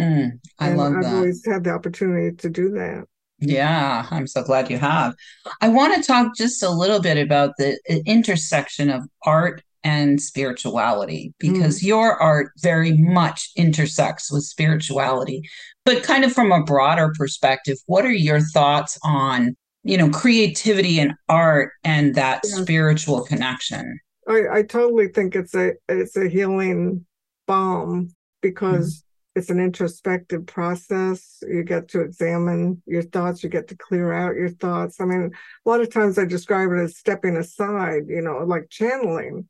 Mm, 0.00 0.38
I 0.58 0.68
and 0.68 0.78
love 0.78 0.94
I've 0.96 1.02
that. 1.02 1.14
always 1.14 1.44
had 1.44 1.64
the 1.64 1.70
opportunity 1.70 2.36
to 2.36 2.50
do 2.50 2.70
that. 2.70 3.04
Yeah, 3.40 4.06
I'm 4.10 4.26
so 4.26 4.42
glad 4.42 4.70
you 4.70 4.78
have. 4.78 5.14
I 5.60 5.68
want 5.68 5.94
to 5.94 6.06
talk 6.06 6.36
just 6.36 6.62
a 6.62 6.70
little 6.70 7.00
bit 7.00 7.18
about 7.18 7.54
the 7.58 7.78
intersection 8.06 8.90
of 8.90 9.02
art 9.24 9.62
and 9.84 10.20
spirituality 10.20 11.34
because 11.38 11.80
mm. 11.80 11.84
your 11.84 12.20
art 12.20 12.52
very 12.62 12.96
much 12.96 13.50
intersects 13.56 14.32
with 14.32 14.42
spirituality. 14.44 15.42
But 15.84 16.02
kind 16.02 16.24
of 16.24 16.32
from 16.32 16.50
a 16.50 16.64
broader 16.64 17.12
perspective, 17.16 17.76
what 17.86 18.04
are 18.04 18.12
your 18.12 18.40
thoughts 18.40 18.98
on, 19.04 19.54
you 19.82 19.98
know, 19.98 20.08
creativity 20.10 20.98
and 20.98 21.12
art 21.28 21.72
and 21.84 22.14
that 22.14 22.40
yeah. 22.44 22.62
spiritual 22.62 23.22
connection? 23.24 24.00
I, 24.26 24.42
I 24.50 24.62
totally 24.62 25.08
think 25.08 25.36
it's 25.36 25.54
a 25.54 25.72
it's 25.88 26.16
a 26.16 26.28
healing 26.28 27.04
balm 27.46 28.14
because 28.40 28.98
mm 28.98 29.04
it's 29.34 29.50
an 29.50 29.58
introspective 29.58 30.46
process. 30.46 31.42
You 31.46 31.64
get 31.64 31.88
to 31.88 32.00
examine 32.00 32.80
your 32.86 33.02
thoughts, 33.02 33.42
you 33.42 33.48
get 33.48 33.68
to 33.68 33.76
clear 33.76 34.12
out 34.12 34.36
your 34.36 34.50
thoughts. 34.50 35.00
I 35.00 35.06
mean, 35.06 35.30
a 35.66 35.68
lot 35.68 35.80
of 35.80 35.92
times 35.92 36.18
I 36.18 36.24
describe 36.24 36.70
it 36.70 36.78
as 36.78 36.96
stepping 36.96 37.36
aside, 37.36 38.04
you 38.08 38.22
know, 38.22 38.38
like 38.38 38.68
channeling. 38.70 39.48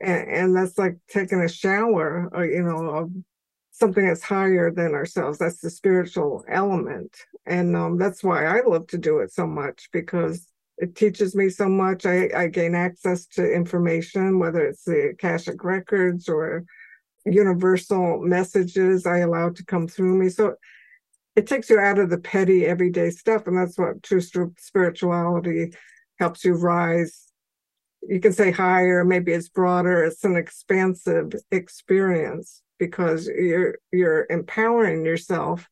And, 0.00 0.28
and 0.28 0.56
that's 0.56 0.78
like 0.78 0.96
taking 1.08 1.40
a 1.40 1.48
shower, 1.48 2.28
or, 2.32 2.40
uh, 2.40 2.42
you 2.42 2.62
know, 2.62 3.10
something 3.72 4.06
that's 4.06 4.22
higher 4.22 4.70
than 4.70 4.94
ourselves. 4.94 5.38
That's 5.38 5.60
the 5.60 5.70
spiritual 5.70 6.44
element. 6.48 7.16
And 7.44 7.76
um, 7.76 7.98
that's 7.98 8.24
why 8.24 8.46
I 8.46 8.62
love 8.62 8.86
to 8.88 8.98
do 8.98 9.18
it 9.18 9.32
so 9.32 9.46
much 9.46 9.88
because 9.92 10.48
it 10.78 10.94
teaches 10.94 11.34
me 11.34 11.48
so 11.48 11.68
much. 11.68 12.06
I, 12.06 12.28
I 12.34 12.48
gain 12.48 12.74
access 12.74 13.26
to 13.28 13.50
information, 13.50 14.38
whether 14.38 14.66
it's 14.66 14.84
the 14.84 15.10
Akashic 15.10 15.62
records 15.62 16.28
or 16.28 16.64
universal 17.24 18.20
messages 18.22 19.06
I 19.06 19.18
allow 19.18 19.50
to 19.50 19.64
come 19.64 19.88
through 19.88 20.16
me. 20.16 20.28
So 20.28 20.54
it 21.34 21.46
takes 21.46 21.68
you 21.68 21.78
out 21.78 21.98
of 21.98 22.08
the 22.08 22.18
petty 22.18 22.64
everyday 22.64 23.10
stuff. 23.10 23.46
And 23.46 23.58
that's 23.58 23.78
what 23.78 24.02
true 24.02 24.20
spirituality 24.20 25.72
helps 26.18 26.44
you 26.44 26.54
rise. 26.54 27.25
You 28.08 28.20
can 28.20 28.32
say 28.32 28.50
higher, 28.50 29.04
maybe 29.04 29.32
it's 29.32 29.48
broader, 29.48 30.04
it's 30.04 30.24
an 30.24 30.36
expansive 30.36 31.32
experience 31.50 32.62
because 32.78 33.26
you're 33.26 33.78
you're 33.92 34.26
empowering 34.30 35.04
yourself 35.04 35.68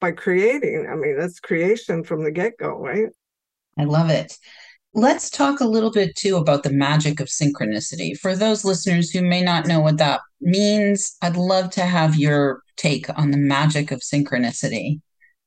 by 0.00 0.12
creating. 0.12 0.88
I 0.90 0.94
mean, 0.96 1.18
that's 1.18 1.40
creation 1.40 2.04
from 2.04 2.24
the 2.24 2.30
get-go, 2.30 2.78
right? 2.78 3.08
I 3.78 3.84
love 3.84 4.10
it. 4.10 4.36
Let's 4.94 5.28
talk 5.28 5.60
a 5.60 5.66
little 5.66 5.90
bit 5.90 6.14
too 6.14 6.36
about 6.36 6.62
the 6.62 6.72
magic 6.72 7.18
of 7.20 7.26
synchronicity. 7.26 8.16
For 8.16 8.36
those 8.36 8.64
listeners 8.64 9.10
who 9.10 9.22
may 9.22 9.42
not 9.42 9.66
know 9.66 9.80
what 9.80 9.98
that 9.98 10.20
means, 10.40 11.16
I'd 11.20 11.36
love 11.36 11.70
to 11.70 11.82
have 11.82 12.16
your 12.16 12.62
take 12.76 13.06
on 13.18 13.30
the 13.30 13.36
magic 13.36 13.90
of 13.90 14.00
synchronicity. 14.00 15.00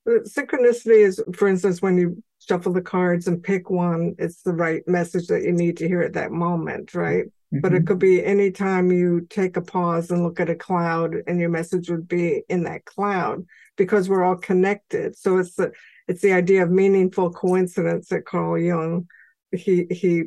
Synchronicity 0.08 1.06
is, 1.06 1.22
for 1.34 1.48
instance, 1.48 1.82
when 1.82 1.98
you 1.98 2.22
shuffle 2.48 2.74
the 2.74 2.82
cards 2.82 3.28
and 3.28 3.44
pick 3.44 3.70
one, 3.70 4.16
it's 4.18 4.42
the 4.42 4.54
right 4.54 4.88
message 4.88 5.28
that 5.28 5.44
you 5.44 5.52
need 5.52 5.78
to 5.78 5.88
hear 5.88 6.02
at 6.02 6.14
that 6.14 6.32
moment, 6.32 6.94
right? 6.94 7.26
Mm-hmm. 7.26 7.60
But 7.60 7.74
it 7.74 7.78
mm-hmm. 7.78 7.88
could 7.88 8.00
be 8.00 8.24
anytime 8.24 8.92
you 8.92 9.28
take 9.30 9.58
a 9.58 9.62
pause 9.62 10.12
and 10.12 10.24
look 10.24 10.40
at 10.40 10.50
a 10.50 10.56
cloud, 10.56 11.16
and 11.28 11.40
your 11.40 11.50
message 11.50 11.90
would 11.90 12.08
be 12.08 12.44
in 12.50 12.64
that 12.64 12.86
cloud 12.86 13.46
because 13.78 14.10
we're 14.10 14.24
all 14.24 14.38
connected. 14.38 15.18
So 15.18 15.38
it's 15.38 15.56
the 15.56 15.72
it's 16.08 16.22
the 16.22 16.34
idea 16.34 16.64
of 16.64 16.72
meaningful 16.72 17.32
coincidence 17.32 18.10
that 18.10 18.26
Carl 18.26 18.58
Jung 18.58 19.08
he 19.52 19.88
he 19.90 20.26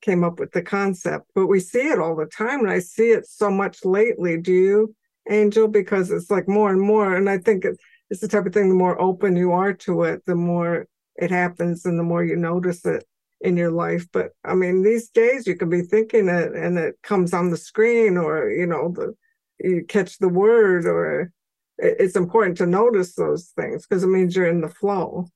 came 0.00 0.24
up 0.24 0.40
with 0.40 0.52
the 0.52 0.62
concept 0.62 1.30
but 1.34 1.46
we 1.46 1.60
see 1.60 1.88
it 1.88 1.98
all 1.98 2.16
the 2.16 2.26
time 2.26 2.60
and 2.60 2.70
i 2.70 2.78
see 2.78 3.10
it 3.10 3.26
so 3.26 3.50
much 3.50 3.84
lately 3.84 4.36
do 4.36 4.52
you 4.52 4.94
Anjel 5.30 5.70
because 5.70 6.10
it's 6.10 6.30
like 6.30 6.48
more 6.48 6.70
and 6.70 6.80
more 6.80 7.16
and 7.16 7.28
i 7.28 7.38
think 7.38 7.64
it, 7.64 7.78
it's 8.10 8.20
the 8.20 8.28
type 8.28 8.46
of 8.46 8.52
thing 8.52 8.68
the 8.68 8.74
more 8.74 9.00
open 9.00 9.36
you 9.36 9.52
are 9.52 9.72
to 9.72 10.02
it 10.04 10.24
the 10.26 10.34
more 10.34 10.86
it 11.16 11.30
happens 11.30 11.84
and 11.84 11.98
the 11.98 12.02
more 12.04 12.24
you 12.24 12.36
notice 12.36 12.84
it 12.84 13.04
in 13.40 13.56
your 13.56 13.70
life 13.70 14.06
but 14.12 14.30
i 14.44 14.54
mean 14.54 14.82
these 14.82 15.08
days 15.08 15.46
you 15.46 15.56
can 15.56 15.68
be 15.68 15.82
thinking 15.82 16.28
it 16.28 16.52
and 16.54 16.78
it 16.78 16.94
comes 17.02 17.32
on 17.32 17.50
the 17.50 17.56
screen 17.56 18.16
or 18.16 18.50
you 18.50 18.66
know 18.66 18.92
the 18.92 19.14
you 19.58 19.84
catch 19.88 20.18
the 20.18 20.28
word 20.28 20.86
or 20.86 21.30
it's 21.78 22.16
important 22.16 22.56
to 22.56 22.66
notice 22.66 23.14
those 23.14 23.52
things 23.56 23.86
because 23.86 24.04
it 24.04 24.08
means 24.08 24.36
you're 24.36 24.46
in 24.46 24.60
the 24.60 24.68
flow 24.68 25.26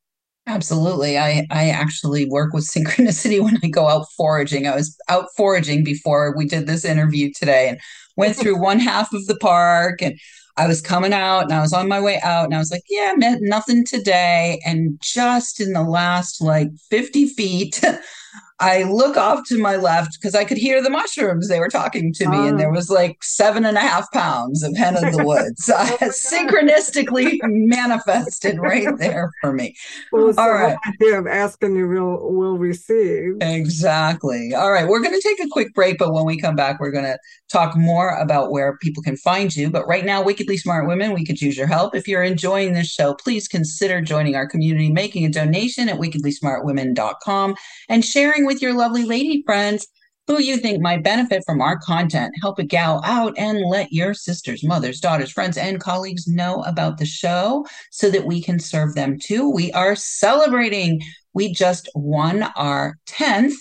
Absolutely. 0.49 1.19
I, 1.19 1.45
I 1.51 1.71
actually 1.71 2.29
work 2.29 2.53
with 2.53 2.65
synchronicity 2.71 3.43
when 3.43 3.59
I 3.63 3.69
go 3.69 3.89
out 3.89 4.07
foraging. 4.17 4.67
I 4.67 4.75
was 4.75 4.97
out 5.09 5.27
foraging 5.37 5.83
before 5.85 6.37
we 6.37 6.47
did 6.47 6.67
this 6.67 6.85
interview 6.85 7.33
today 7.37 7.69
and 7.69 7.81
went 8.17 8.37
through 8.37 8.61
one 8.63 8.79
half 8.79 9.13
of 9.13 9.27
the 9.27 9.37
park 9.37 10.01
and 10.03 10.19
I 10.57 10.67
was 10.67 10.81
coming 10.81 11.13
out 11.13 11.45
and 11.45 11.53
I 11.53 11.61
was 11.61 11.73
on 11.73 11.89
my 11.89 12.01
way 12.01 12.19
out 12.23 12.47
and 12.47 12.55
I 12.55 12.59
was 12.59 12.71
like, 12.71 12.85
yeah, 12.89 13.13
meant 13.17 13.43
nothing 13.43 13.85
today. 13.85 14.61
And 14.65 14.99
just 15.01 15.61
in 15.61 15.73
the 15.73 15.83
last 15.83 16.41
like 16.41 16.71
50 16.91 17.29
feet, 17.29 17.83
I 18.59 18.85
look 18.85 19.19
off 19.19 19.47
to 19.49 19.59
my 19.59 19.77
left 19.77 20.19
because 20.19 20.35
I 20.35 20.45
could 20.45 20.57
hear 20.57 20.83
the 20.83 20.89
mushrooms. 20.89 21.49
They 21.49 21.61
were 21.61 21.69
talking 21.69 22.13
to 22.15 22.29
me, 22.29 22.37
oh. 22.39 22.49
and 22.49 22.59
there 22.59 22.71
oh. 22.71 22.75
was 22.75 22.89
like 22.89 23.23
seven 23.23 23.67
and 23.67 23.77
a 23.77 23.81
half 23.81 24.11
pounds 24.13 24.63
of 24.63 24.75
hen 24.77 24.97
of 24.97 25.15
the 25.15 25.25
woods 25.27 25.69
uh, 25.69 25.87
oh 26.01 26.09
synchronistically 26.09 27.39
manifested 27.43 28.59
right 28.59 28.89
there 28.99 29.31
for 29.43 29.53
me. 29.53 29.77
Well, 30.11 30.33
All 30.39 30.53
right. 30.53 30.77
idea 30.87 31.19
of 31.19 31.27
asking 31.27 31.77
you 31.77 31.87
will 31.87 32.35
will 32.35 32.57
receive. 32.57 33.35
Exactly. 33.43 34.55
All 34.55 34.73
right. 34.73 34.89
We're 34.89 35.03
going 35.03 35.15
to 35.15 35.29
take 35.29 35.45
a 35.45 35.49
quick 35.51 35.75
break, 35.75 35.99
but 35.99 36.13
when 36.13 36.25
we 36.25 36.39
come 36.39 36.57
back, 36.57 36.81
we're 36.81 36.93
going 36.93 37.05
to 37.05 37.19
talk 37.51 37.77
more 37.77 38.17
about 38.17 38.51
where 38.51 38.77
people 38.79 39.03
can 39.03 39.17
find 39.17 39.55
you. 39.55 39.71
But 39.71 39.87
right 39.87 40.05
now, 40.05 40.23
Wickedly 40.23 40.57
Smart 40.57 40.87
Women, 40.87 41.13
we 41.13 41.25
could 41.25 41.41
use 41.41 41.57
your 41.57 41.67
help. 41.67 41.95
If 41.95 42.09
you're 42.09 42.23
enjoying 42.23 42.73
this 42.73 42.89
show, 42.89 43.15
please 43.15 43.47
consider 43.49 44.01
joining 44.01 44.35
our 44.35 44.47
community, 44.47 44.91
making 44.91 45.25
a 45.25 45.29
donation 45.29 45.89
at 45.89 45.99
wickedlysmartwomen.com 45.99 47.55
and 47.89 48.05
sharing 48.05 48.46
with 48.47 48.63
your 48.63 48.75
lovely 48.75 49.05
lady 49.05 49.43
friends 49.45 49.87
who 50.27 50.41
you 50.41 50.57
think 50.57 50.81
might 50.81 51.05
benefit 51.05 51.43
from 51.47 51.61
our 51.61 51.79
content. 51.79 52.35
Help 52.41 52.59
a 52.59 52.65
gal 52.65 53.01
out 53.05 53.35
and 53.39 53.61
let 53.61 53.93
your 53.93 54.13
sisters, 54.13 54.65
mothers, 54.65 55.01
daughters, 55.01 55.31
friends, 55.31 55.57
and 55.57 55.81
colleagues 55.81 56.27
know 56.27 56.63
about 56.63 56.99
the 56.99 57.07
show 57.07 57.65
so 57.91 58.11
that 58.11 58.27
we 58.27 58.43
can 58.43 58.59
serve 58.59 58.95
them 58.95 59.19
too. 59.19 59.49
We 59.49 59.71
are 59.73 59.95
celebrating. 59.95 61.01
We 61.33 61.53
just 61.53 61.89
won 61.95 62.43
our 62.57 62.99
10th 63.07 63.55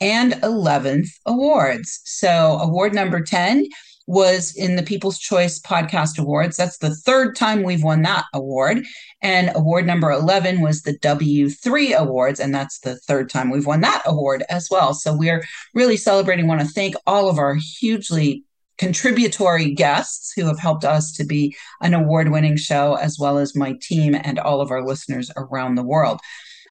and 0.00 0.32
11th 0.34 1.08
awards. 1.26 2.00
So, 2.04 2.58
award 2.60 2.94
number 2.94 3.20
10 3.20 3.66
was 4.10 4.52
in 4.56 4.74
the 4.74 4.82
People's 4.82 5.20
Choice 5.20 5.60
Podcast 5.60 6.18
Awards. 6.18 6.56
That's 6.56 6.78
the 6.78 6.94
third 6.94 7.36
time 7.36 7.62
we've 7.62 7.84
won 7.84 8.02
that 8.02 8.24
award. 8.34 8.84
And 9.22 9.52
award 9.54 9.86
number 9.86 10.10
11 10.10 10.60
was 10.60 10.82
the 10.82 10.98
W3 10.98 11.96
Awards. 11.96 12.40
And 12.40 12.52
that's 12.52 12.80
the 12.80 12.96
third 12.96 13.30
time 13.30 13.50
we've 13.50 13.66
won 13.66 13.82
that 13.82 14.02
award 14.04 14.42
as 14.50 14.68
well. 14.68 14.94
So 14.94 15.16
we're 15.16 15.44
really 15.74 15.96
celebrating. 15.96 16.48
Want 16.48 16.60
to 16.60 16.66
thank 16.66 16.96
all 17.06 17.30
of 17.30 17.38
our 17.38 17.54
hugely 17.54 18.42
contributory 18.78 19.70
guests 19.72 20.32
who 20.34 20.44
have 20.46 20.58
helped 20.58 20.84
us 20.84 21.12
to 21.12 21.24
be 21.24 21.54
an 21.80 21.94
award 21.94 22.32
winning 22.32 22.56
show, 22.56 22.94
as 22.94 23.16
well 23.16 23.38
as 23.38 23.54
my 23.54 23.74
team 23.80 24.16
and 24.20 24.40
all 24.40 24.60
of 24.60 24.72
our 24.72 24.84
listeners 24.84 25.30
around 25.36 25.76
the 25.76 25.84
world. 25.84 26.18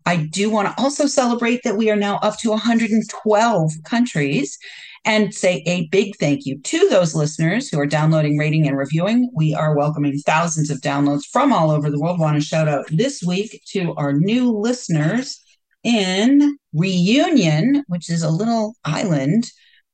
I 0.06 0.18
do 0.18 0.50
want 0.50 0.68
to 0.68 0.82
also 0.82 1.06
celebrate 1.06 1.62
that 1.64 1.78
we 1.78 1.90
are 1.90 1.96
now 1.96 2.18
up 2.22 2.38
to 2.40 2.50
112 2.50 3.72
countries 3.86 4.58
and 5.06 5.34
say 5.34 5.64
a 5.66 5.88
big 5.88 6.16
thank 6.20 6.46
you 6.46 6.60
to 6.60 6.90
those 6.90 7.16
listeners 7.16 7.70
who 7.70 7.80
are 7.80 7.86
downloading, 7.86 8.38
rating, 8.38 8.68
and 8.68 8.78
reviewing. 8.78 9.30
We 9.34 9.54
are 9.54 9.76
welcoming 9.76 10.20
thousands 10.20 10.70
of 10.70 10.82
downloads 10.82 11.26
from 11.32 11.54
all 11.54 11.72
over 11.72 11.90
the 11.90 12.00
world. 12.00 12.20
Want 12.20 12.36
to 12.36 12.46
shout 12.46 12.68
out 12.68 12.86
this 12.92 13.24
week 13.24 13.62
to 13.68 13.94
our 13.96 14.14
new 14.14 14.52
listeners 14.52 15.42
in 15.84 16.58
Reunion, 16.74 17.84
which 17.88 18.10
is 18.10 18.24
a 18.24 18.30
little 18.30 18.76
island 18.84 19.52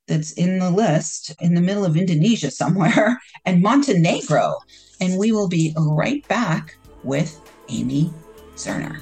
that's 0.08 0.34
in 0.34 0.60
the 0.60 0.70
list 0.70 1.34
in 1.40 1.54
the 1.54 1.62
middle 1.62 1.86
of 1.86 1.98
Indonesia 1.98 2.52
somewhere 2.52 3.20
and 3.46 3.62
Montenegro. 3.62 4.56
And 5.02 5.18
we 5.18 5.32
will 5.32 5.50
be 5.50 5.74
right 5.78 6.26
back 6.28 6.78
with 7.04 7.42
Amy 7.70 8.14
Zerner. 8.56 9.02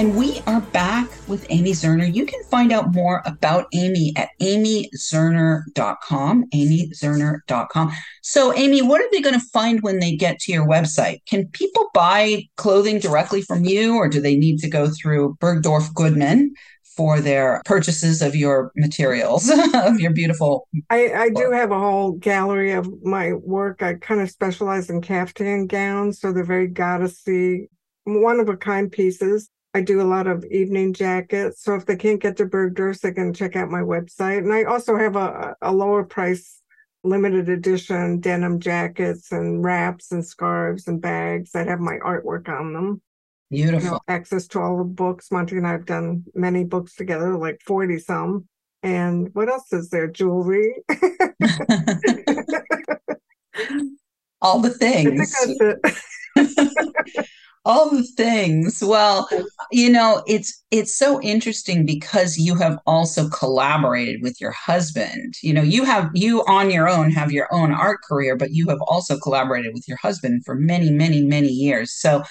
And 0.00 0.16
we 0.16 0.40
are 0.46 0.62
back 0.62 1.10
with 1.28 1.44
Amy 1.50 1.72
Zerner. 1.72 2.10
You 2.10 2.24
can 2.24 2.42
find 2.44 2.72
out 2.72 2.94
more 2.94 3.20
about 3.26 3.66
Amy 3.74 4.14
at 4.16 4.30
amyzerner.com, 4.40 6.44
amyzerner.com. 6.54 7.92
So, 8.22 8.54
Amy, 8.54 8.80
what 8.80 9.02
are 9.02 9.08
they 9.12 9.20
going 9.20 9.38
to 9.38 9.46
find 9.48 9.82
when 9.82 9.98
they 9.98 10.16
get 10.16 10.38
to 10.38 10.52
your 10.52 10.66
website? 10.66 11.18
Can 11.26 11.48
people 11.48 11.90
buy 11.92 12.44
clothing 12.56 12.98
directly 12.98 13.42
from 13.42 13.66
you, 13.66 13.96
or 13.96 14.08
do 14.08 14.22
they 14.22 14.38
need 14.38 14.60
to 14.60 14.70
go 14.70 14.88
through 14.88 15.36
Bergdorf 15.38 15.92
Goodman? 15.92 16.54
For 16.96 17.20
their 17.20 17.60
purchases 17.66 18.22
of 18.22 18.34
your 18.34 18.72
materials, 18.76 19.52
of 19.74 20.00
your 20.00 20.14
beautiful. 20.14 20.66
I, 20.88 21.12
I 21.12 21.28
do 21.28 21.50
have 21.50 21.72
a 21.72 21.78
whole 21.78 22.12
gallery 22.12 22.72
of 22.72 22.88
my 23.04 23.34
work. 23.34 23.82
I 23.82 23.92
kind 23.94 24.22
of 24.22 24.30
specialize 24.30 24.88
in 24.88 25.02
caftan 25.02 25.66
gowns, 25.66 26.20
so 26.20 26.32
they're 26.32 26.42
very 26.42 26.70
goddessy, 26.70 27.68
one 28.04 28.40
of 28.40 28.48
a 28.48 28.56
kind 28.56 28.90
pieces. 28.90 29.50
I 29.72 29.80
do 29.80 30.00
a 30.00 30.02
lot 30.02 30.26
of 30.26 30.44
evening 30.44 30.92
jackets. 30.92 31.62
So 31.62 31.74
if 31.74 31.86
they 31.86 31.96
can't 31.96 32.20
get 32.20 32.36
to 32.38 32.46
Bergdorf's, 32.46 33.00
they 33.00 33.12
can 33.12 33.32
check 33.32 33.54
out 33.54 33.70
my 33.70 33.80
website. 33.80 34.38
And 34.38 34.52
I 34.52 34.64
also 34.64 34.96
have 34.96 35.16
a, 35.16 35.54
a 35.62 35.72
lower 35.72 36.04
price 36.04 36.60
limited 37.02 37.48
edition 37.48 38.20
denim 38.20 38.60
jackets 38.60 39.32
and 39.32 39.64
wraps 39.64 40.12
and 40.12 40.26
scarves 40.26 40.86
and 40.86 41.00
bags 41.00 41.52
that 41.52 41.66
have 41.66 41.80
my 41.80 41.96
artwork 42.04 42.48
on 42.48 42.72
them. 42.72 43.00
Beautiful. 43.50 43.80
You 43.82 43.90
know, 43.92 44.00
access 44.08 44.46
to 44.48 44.60
all 44.60 44.78
the 44.78 44.84
books. 44.84 45.30
Monty 45.30 45.56
and 45.56 45.66
I 45.66 45.72
have 45.72 45.86
done 45.86 46.24
many 46.34 46.64
books 46.64 46.94
together, 46.94 47.36
like 47.36 47.60
40 47.66 47.98
some. 47.98 48.48
And 48.82 49.32
what 49.34 49.48
else 49.48 49.72
is 49.72 49.90
there? 49.90 50.08
Jewelry. 50.08 50.74
all 54.42 54.60
the 54.60 54.70
things 54.70 55.34
all 57.64 57.90
the 57.90 58.02
things 58.16 58.82
well 58.82 59.28
you 59.72 59.90
know 59.90 60.22
it's 60.26 60.62
it's 60.70 60.96
so 60.96 61.20
interesting 61.22 61.86
because 61.86 62.38
you 62.38 62.54
have 62.56 62.78
also 62.86 63.28
collaborated 63.28 64.22
with 64.22 64.40
your 64.40 64.52
husband. 64.52 65.34
You 65.42 65.54
know 65.54 65.62
you 65.62 65.84
have 65.84 66.10
you 66.14 66.44
on 66.46 66.70
your 66.70 66.88
own 66.88 67.10
have 67.10 67.32
your 67.32 67.48
own 67.52 67.72
art 67.72 68.00
career 68.06 68.36
but 68.36 68.52
you 68.52 68.68
have 68.68 68.80
also 68.86 69.18
collaborated 69.18 69.72
with 69.74 69.86
your 69.86 69.98
husband 69.98 70.44
for 70.44 70.54
many 70.54 70.90
many 70.90 71.22
many 71.22 71.48
years. 71.48 71.92
So 71.92 72.22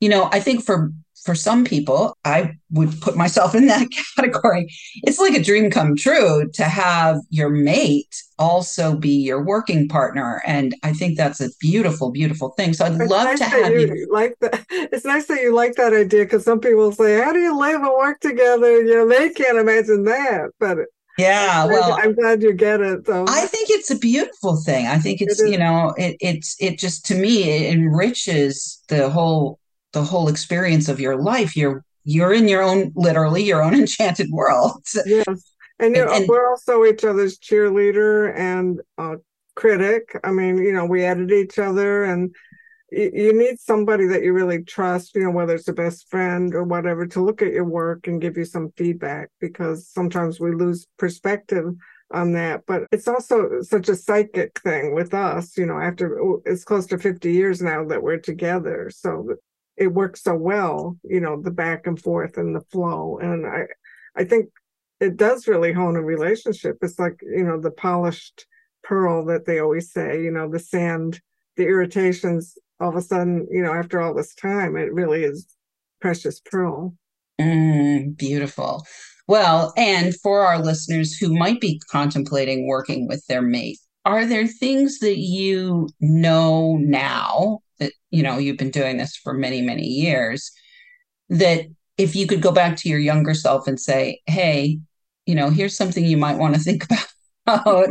you 0.00 0.08
know 0.08 0.28
i 0.32 0.40
think 0.40 0.64
for 0.64 0.92
for 1.24 1.34
some 1.34 1.64
people, 1.64 2.16
I 2.24 2.54
would 2.70 3.00
put 3.00 3.16
myself 3.16 3.54
in 3.54 3.66
that 3.66 3.88
category. 4.16 4.72
It's 5.04 5.18
like 5.18 5.34
a 5.34 5.42
dream 5.42 5.70
come 5.70 5.96
true 5.96 6.50
to 6.54 6.64
have 6.64 7.18
your 7.30 7.50
mate 7.50 8.22
also 8.38 8.96
be 8.96 9.10
your 9.10 9.42
working 9.42 9.88
partner. 9.88 10.42
And 10.44 10.74
I 10.82 10.92
think 10.92 11.16
that's 11.16 11.40
a 11.40 11.50
beautiful, 11.60 12.10
beautiful 12.10 12.50
thing. 12.50 12.74
So 12.74 12.84
I'd 12.84 13.00
it's 13.00 13.10
love 13.10 13.24
nice 13.24 13.38
to 13.38 13.44
have 13.44 13.72
you, 13.72 13.94
you, 13.94 14.08
like 14.10 14.36
that. 14.40 14.64
It's 14.70 15.04
nice 15.04 15.26
that 15.26 15.40
you 15.40 15.54
like 15.54 15.74
that 15.76 15.92
idea 15.92 16.24
because 16.24 16.44
some 16.44 16.60
people 16.60 16.90
say, 16.92 17.20
How 17.20 17.32
do 17.32 17.38
you 17.38 17.56
live 17.58 17.80
and 17.80 17.92
work 17.96 18.20
together? 18.20 18.82
You 18.82 18.94
know, 18.94 19.08
they 19.08 19.30
can't 19.30 19.58
imagine 19.58 20.04
that. 20.04 20.50
But 20.58 20.78
yeah, 21.18 21.66
well, 21.66 21.98
I'm 22.00 22.14
glad 22.14 22.42
you 22.42 22.54
get 22.54 22.80
it. 22.80 23.06
So. 23.06 23.26
I 23.28 23.46
think 23.46 23.68
it's 23.70 23.90
a 23.90 23.98
beautiful 23.98 24.56
thing. 24.56 24.86
I 24.86 24.98
think 24.98 25.20
it's 25.20 25.40
it 25.40 25.50
you 25.50 25.58
know 25.58 25.94
it 25.98 26.16
it's 26.20 26.56
it 26.58 26.78
just 26.78 27.04
to 27.06 27.14
me 27.14 27.50
it 27.50 27.72
enriches 27.74 28.82
the 28.88 29.10
whole 29.10 29.58
the 29.92 30.02
whole 30.02 30.28
experience 30.28 30.88
of 30.88 31.00
your 31.00 31.16
life. 31.16 31.56
You're 31.56 31.84
you're 32.04 32.32
in 32.32 32.48
your 32.48 32.62
own 32.62 32.92
literally 32.94 33.44
your 33.44 33.62
own 33.62 33.74
enchanted 33.82 34.30
world. 34.30 34.84
Yes. 35.06 35.26
And, 35.78 35.96
and, 35.96 36.10
and 36.10 36.28
we're 36.28 36.48
also 36.48 36.84
each 36.84 37.04
other's 37.04 37.38
cheerleader 37.38 38.36
and 38.36 38.80
uh, 38.98 39.16
critic. 39.54 40.18
I 40.24 40.30
mean 40.30 40.58
you 40.58 40.72
know 40.72 40.86
we 40.86 41.04
edit 41.04 41.30
each 41.30 41.58
other 41.58 42.04
and 42.04 42.34
you, 42.90 43.10
you 43.14 43.38
need 43.38 43.58
somebody 43.58 44.06
that 44.06 44.22
you 44.22 44.32
really 44.32 44.62
trust 44.64 45.14
you 45.14 45.22
know 45.22 45.30
whether 45.30 45.54
it's 45.54 45.68
a 45.68 45.72
best 45.72 46.08
friend 46.10 46.54
or 46.54 46.64
whatever 46.64 47.06
to 47.06 47.24
look 47.24 47.42
at 47.42 47.52
your 47.52 47.64
work 47.64 48.06
and 48.06 48.20
give 48.20 48.36
you 48.36 48.44
some 48.44 48.72
feedback 48.76 49.30
because 49.40 49.88
sometimes 49.88 50.40
we 50.40 50.54
lose 50.54 50.86
perspective 50.98 51.74
on 52.12 52.32
that. 52.32 52.60
But 52.66 52.82
it's 52.92 53.08
also 53.08 53.62
such 53.62 53.88
a 53.88 53.96
psychic 53.96 54.60
thing 54.60 54.94
with 54.94 55.14
us 55.14 55.56
you 55.56 55.66
know 55.66 55.78
after 55.78 56.38
it's 56.44 56.64
close 56.64 56.86
to 56.86 56.98
50 56.98 57.32
years 57.32 57.60
now 57.62 57.84
that 57.86 58.02
we're 58.02 58.18
together. 58.18 58.90
So 58.94 59.36
it 59.82 59.92
works 59.92 60.22
so 60.22 60.34
well, 60.34 60.96
you 61.02 61.20
know, 61.20 61.42
the 61.42 61.50
back 61.50 61.88
and 61.88 62.00
forth 62.00 62.36
and 62.36 62.54
the 62.54 62.60
flow. 62.60 63.18
And 63.18 63.44
I 63.44 63.66
I 64.14 64.24
think 64.24 64.50
it 65.00 65.16
does 65.16 65.48
really 65.48 65.72
hone 65.72 65.96
a 65.96 66.02
relationship. 66.02 66.78
It's 66.82 67.00
like, 67.00 67.20
you 67.22 67.42
know, 67.42 67.60
the 67.60 67.72
polished 67.72 68.46
pearl 68.84 69.24
that 69.26 69.44
they 69.44 69.58
always 69.58 69.90
say, 69.90 70.22
you 70.22 70.30
know, 70.30 70.48
the 70.48 70.60
sand, 70.60 71.20
the 71.56 71.64
irritations, 71.64 72.56
all 72.78 72.90
of 72.90 72.96
a 72.96 73.02
sudden, 73.02 73.48
you 73.50 73.60
know, 73.60 73.72
after 73.72 74.00
all 74.00 74.14
this 74.14 74.34
time, 74.34 74.76
it 74.76 74.92
really 74.92 75.24
is 75.24 75.48
precious 76.00 76.38
pearl. 76.38 76.94
Mm, 77.40 78.16
beautiful. 78.16 78.86
Well, 79.26 79.72
and 79.76 80.14
for 80.20 80.42
our 80.42 80.62
listeners 80.62 81.16
who 81.16 81.36
might 81.36 81.60
be 81.60 81.80
contemplating 81.90 82.68
working 82.68 83.08
with 83.08 83.26
their 83.26 83.42
mate, 83.42 83.78
are 84.04 84.26
there 84.26 84.46
things 84.46 85.00
that 85.00 85.18
you 85.18 85.88
know 86.00 86.76
now 86.76 87.60
that 87.82 87.92
you 88.10 88.22
know 88.22 88.38
you've 88.38 88.56
been 88.56 88.70
doing 88.70 88.96
this 88.96 89.16
for 89.16 89.34
many 89.34 89.60
many 89.60 89.86
years 89.86 90.52
that 91.28 91.66
if 91.98 92.14
you 92.16 92.26
could 92.26 92.42
go 92.42 92.52
back 92.52 92.76
to 92.76 92.88
your 92.88 92.98
younger 92.98 93.34
self 93.34 93.66
and 93.66 93.80
say 93.80 94.20
hey 94.26 94.78
you 95.26 95.34
know 95.34 95.50
here's 95.50 95.76
something 95.76 96.04
you 96.04 96.16
might 96.16 96.38
want 96.38 96.54
to 96.54 96.60
think 96.60 96.86
about 97.46 97.88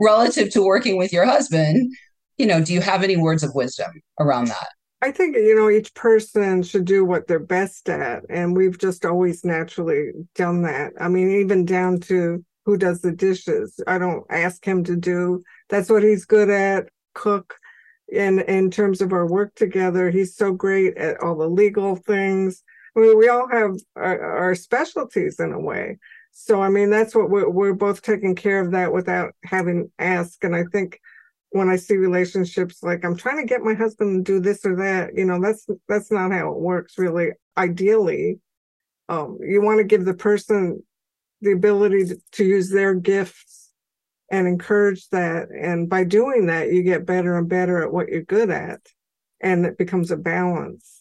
relative 0.00 0.50
to 0.50 0.62
working 0.62 0.96
with 0.96 1.12
your 1.12 1.24
husband 1.24 1.92
you 2.36 2.46
know 2.46 2.62
do 2.62 2.72
you 2.72 2.80
have 2.80 3.02
any 3.02 3.16
words 3.16 3.42
of 3.42 3.54
wisdom 3.54 3.90
around 4.18 4.48
that 4.48 4.68
I 5.02 5.12
think 5.12 5.34
you 5.34 5.54
know 5.54 5.70
each 5.70 5.94
person 5.94 6.62
should 6.62 6.84
do 6.84 7.06
what 7.06 7.26
they're 7.26 7.38
best 7.38 7.88
at, 7.88 8.22
and 8.28 8.54
we've 8.54 8.76
just 8.76 9.06
always 9.06 9.46
naturally 9.46 10.10
done 10.34 10.60
that. 10.64 10.92
I 11.00 11.08
mean, 11.08 11.30
even 11.30 11.64
down 11.64 12.00
to 12.00 12.44
who 12.66 12.76
does 12.76 13.00
the 13.00 13.12
dishes. 13.12 13.80
I 13.86 13.98
don't 13.98 14.24
ask 14.30 14.64
him 14.64 14.84
to 14.84 14.96
do. 14.96 15.42
That's 15.68 15.88
what 15.88 16.02
he's 16.02 16.24
good 16.24 16.50
at. 16.50 16.88
Cook 17.14 17.56
in 18.12 18.40
in 18.40 18.70
terms 18.70 19.00
of 19.00 19.12
our 19.12 19.26
work 19.26 19.54
together. 19.54 20.10
He's 20.10 20.34
so 20.36 20.52
great 20.52 20.96
at 20.96 21.20
all 21.22 21.36
the 21.36 21.48
legal 21.48 21.96
things. 21.96 22.62
I 22.96 23.00
mean, 23.00 23.18
we 23.18 23.28
all 23.28 23.48
have 23.48 23.76
our, 23.94 24.20
our, 24.20 24.54
specialties 24.56 25.38
in 25.38 25.52
a 25.52 25.60
way. 25.60 25.98
So 26.32 26.62
i 26.62 26.68
mean 26.68 26.90
that's 26.90 27.14
what 27.14 27.28
we're, 27.28 27.48
we're 27.48 27.74
both 27.74 28.02
taking 28.02 28.34
care 28.34 28.60
of 28.60 28.70
that 28.72 28.92
without 28.92 29.34
having 29.44 29.90
asked 29.98 30.44
and 30.44 30.54
i 30.54 30.62
think 30.72 31.00
when 31.50 31.68
i 31.68 31.74
see 31.74 31.96
relationships 31.96 32.82
like 32.82 33.04
i'm 33.04 33.16
trying 33.16 33.36
to 33.36 33.44
get 33.44 33.62
my 33.62 33.74
husband 33.74 34.24
to 34.24 34.32
do 34.32 34.40
this 34.40 34.64
or 34.64 34.76
that 34.76 35.10
you 35.14 35.24
know 35.24 35.40
that's 35.40 35.66
that's 35.88 36.10
not 36.12 36.30
how 36.30 36.52
it 36.52 36.58
works 36.58 36.98
really 36.98 37.32
ideally. 37.60 38.40
Um, 39.08 39.38
you 39.40 39.60
want 39.60 39.78
to 39.78 39.84
give 39.84 40.04
the 40.04 40.14
person 40.14 40.82
the 41.40 41.52
ability 41.52 42.06
to, 42.06 42.16
to 42.32 42.44
use 42.44 42.70
their 42.70 42.94
gifts 42.94 43.59
and 44.30 44.46
encourage 44.46 45.08
that. 45.10 45.48
And 45.50 45.88
by 45.88 46.04
doing 46.04 46.46
that, 46.46 46.72
you 46.72 46.82
get 46.82 47.06
better 47.06 47.36
and 47.36 47.48
better 47.48 47.82
at 47.82 47.92
what 47.92 48.08
you're 48.08 48.22
good 48.22 48.50
at, 48.50 48.80
and 49.40 49.66
it 49.66 49.78
becomes 49.78 50.10
a 50.10 50.16
balance. 50.16 51.00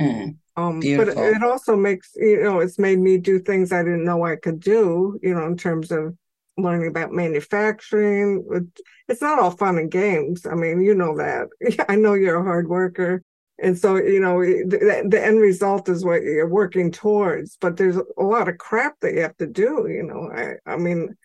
Mm, 0.00 0.36
um, 0.56 0.80
but 0.80 1.08
it 1.08 1.42
also 1.42 1.76
makes 1.76 2.12
you 2.16 2.42
know 2.42 2.60
it's 2.60 2.78
made 2.78 2.98
me 2.98 3.18
do 3.18 3.38
things 3.38 3.72
I 3.72 3.82
didn't 3.82 4.04
know 4.04 4.24
I 4.24 4.36
could 4.36 4.60
do. 4.60 5.18
You 5.22 5.34
know, 5.34 5.46
in 5.46 5.56
terms 5.56 5.90
of 5.90 6.16
learning 6.62 6.88
about 6.88 7.12
manufacturing. 7.12 8.70
It's 9.08 9.22
not 9.22 9.38
all 9.38 9.50
fun 9.50 9.78
and 9.78 9.90
games. 9.90 10.46
I 10.46 10.54
mean, 10.54 10.80
you 10.80 10.94
know 10.94 11.16
that. 11.16 11.48
I 11.88 11.96
know 11.96 12.14
you're 12.14 12.40
a 12.40 12.44
hard 12.44 12.68
worker. 12.68 13.22
And 13.62 13.78
so, 13.78 13.96
you 13.96 14.20
know, 14.20 14.40
the, 14.40 15.06
the 15.06 15.24
end 15.24 15.38
result 15.38 15.88
is 15.88 16.04
what 16.04 16.22
you're 16.22 16.48
working 16.48 16.90
towards. 16.90 17.58
But 17.60 17.76
there's 17.76 17.96
a 17.96 18.22
lot 18.22 18.48
of 18.48 18.58
crap 18.58 18.98
that 19.00 19.14
you 19.14 19.20
have 19.20 19.36
to 19.36 19.46
do, 19.46 19.86
you 19.88 20.02
know. 20.02 20.30
I, 20.34 20.72
I 20.72 20.76
mean, 20.76 21.16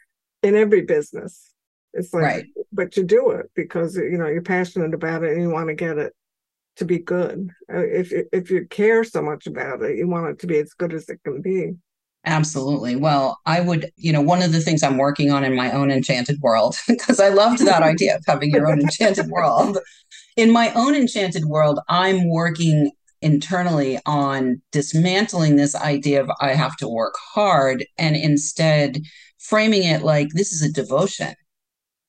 in 0.46 0.56
every 0.56 0.84
business, 0.84 1.52
it's 1.94 2.14
like, 2.14 2.24
right. 2.24 2.46
but 2.72 2.96
you 2.96 3.04
do 3.04 3.32
it 3.32 3.50
because, 3.56 3.96
you 3.96 4.18
know, 4.18 4.28
you're 4.28 4.42
passionate 4.42 4.94
about 4.94 5.24
it 5.24 5.34
and 5.34 5.42
you 5.42 5.50
want 5.50 5.70
to 5.70 5.74
get 5.74 5.98
it 5.98 6.14
to 6.78 6.86
be 6.86 7.00
good. 7.00 7.50
Uh, 7.74 7.80
if 7.80 8.12
if 8.32 8.52
you 8.52 8.68
care 8.68 9.04
so 9.04 9.22
much 9.22 9.48
about 9.48 9.82
it, 9.82 9.98
you 9.98 10.08
want 10.08 10.28
it 10.28 10.40
to 10.40 10.48
be 10.48 10.58
as 10.58 10.74
good 10.74 10.94
as 10.94 11.10
it 11.10 11.20
can 11.24 11.42
be. 11.42 11.74
Absolutely. 12.26 12.96
Well, 12.96 13.40
I 13.46 13.62
would, 13.62 13.92
you 13.98 14.12
know, 14.12 14.22
one 14.22 14.42
of 14.42 14.52
the 14.52 14.60
things 14.60 14.84
I'm 14.84 14.98
working 14.98 15.32
on 15.32 15.44
in 15.44 15.56
my 15.56 15.72
own 15.72 15.92
enchanted 15.92 16.42
world, 16.42 16.76
because 16.88 17.20
I 17.20 17.30
loved 17.30 17.66
that 17.66 17.84
idea 17.84 18.18
of 18.18 18.24
having 18.28 18.52
your 18.52 18.70
own 18.70 18.82
enchanted 18.82 19.28
world. 19.28 19.78
In 20.36 20.52
my 20.52 20.74
own 20.74 20.96
enchanted 20.96 21.46
world, 21.46 21.80
I'm 21.88 22.30
working 22.30 22.92
internally 23.22 24.00
on 24.06 24.62
dismantling 24.72 25.56
this 25.56 25.76
idea 25.76 26.22
of 26.22 26.30
I 26.42 26.54
have 26.54 26.76
to 26.78 26.88
work 26.88 27.16
hard 27.34 27.86
and 27.98 28.16
instead 28.16 29.02
framing 29.40 29.84
it 29.84 30.02
like 30.02 30.30
this 30.30 30.52
is 30.52 30.62
a 30.62 30.72
devotion. 30.72 31.34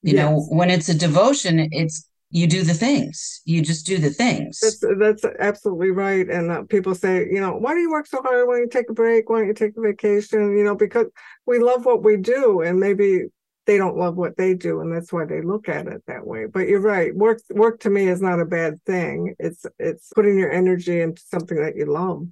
You 0.03 0.15
yes. 0.15 0.25
know, 0.25 0.41
when 0.51 0.71
it's 0.71 0.89
a 0.89 0.95
devotion, 0.95 1.69
it's 1.73 2.09
you 2.31 2.47
do 2.47 2.63
the 2.63 2.75
things. 2.75 3.41
You 3.45 3.63
just 3.63 3.87
do 3.87 3.99
the 3.99 4.11
things. 4.11 4.59
That's 4.61 4.85
that's 4.99 5.25
absolutely 5.39 5.91
right. 5.91 6.29
And 6.29 6.51
uh, 6.51 6.63
people 6.65 6.95
say 6.95 7.27
you 7.31 7.41
know 7.41 7.53
why 7.53 7.75
do 7.75 7.81
you 7.81 7.91
work 7.91 8.07
so 8.07 8.21
hard? 8.23 8.47
Why 8.47 8.55
don't 8.55 8.63
you 8.63 8.69
take 8.69 8.91
a 8.91 8.95
break? 8.95 9.29
Why 9.29 9.39
don't 9.39 9.49
you 9.49 9.55
take 9.55 9.77
a 9.77 9.81
vacation? 9.81 10.57
You 10.57 10.65
know 10.65 10.77
because 10.77 11.07
we 11.47 11.59
love 11.59 11.85
what 11.85 12.03
we 12.03 12.17
do 12.17 12.61
and 12.61 12.79
maybe 12.79 13.25
they 13.67 13.77
don't 13.79 13.97
love 13.97 14.17
what 14.17 14.37
they 14.37 14.55
do 14.55 14.81
and 14.81 14.93
that's 14.93 15.13
why 15.13 15.25
they 15.25 15.43
look 15.43 15.69
at 15.69 15.87
it 15.87 16.03
that 16.07 16.27
way 16.27 16.47
but 16.47 16.69
you're 16.69 16.81
right 16.81 17.15
work 17.15 17.41
work 17.51 17.81
to 17.81 17.91
me 17.91 18.09
is 18.09 18.23
not 18.23 18.41
a 18.41 18.45
bad 18.45 18.83
thing 18.85 19.35
it's 19.39 19.67
it's 19.79 20.13
putting 20.15 20.39
your 20.39 20.51
energy 20.51 21.01
into 21.01 21.23
something 21.29 21.59
that 21.59 21.77
you 21.77 21.87
love 21.87 22.27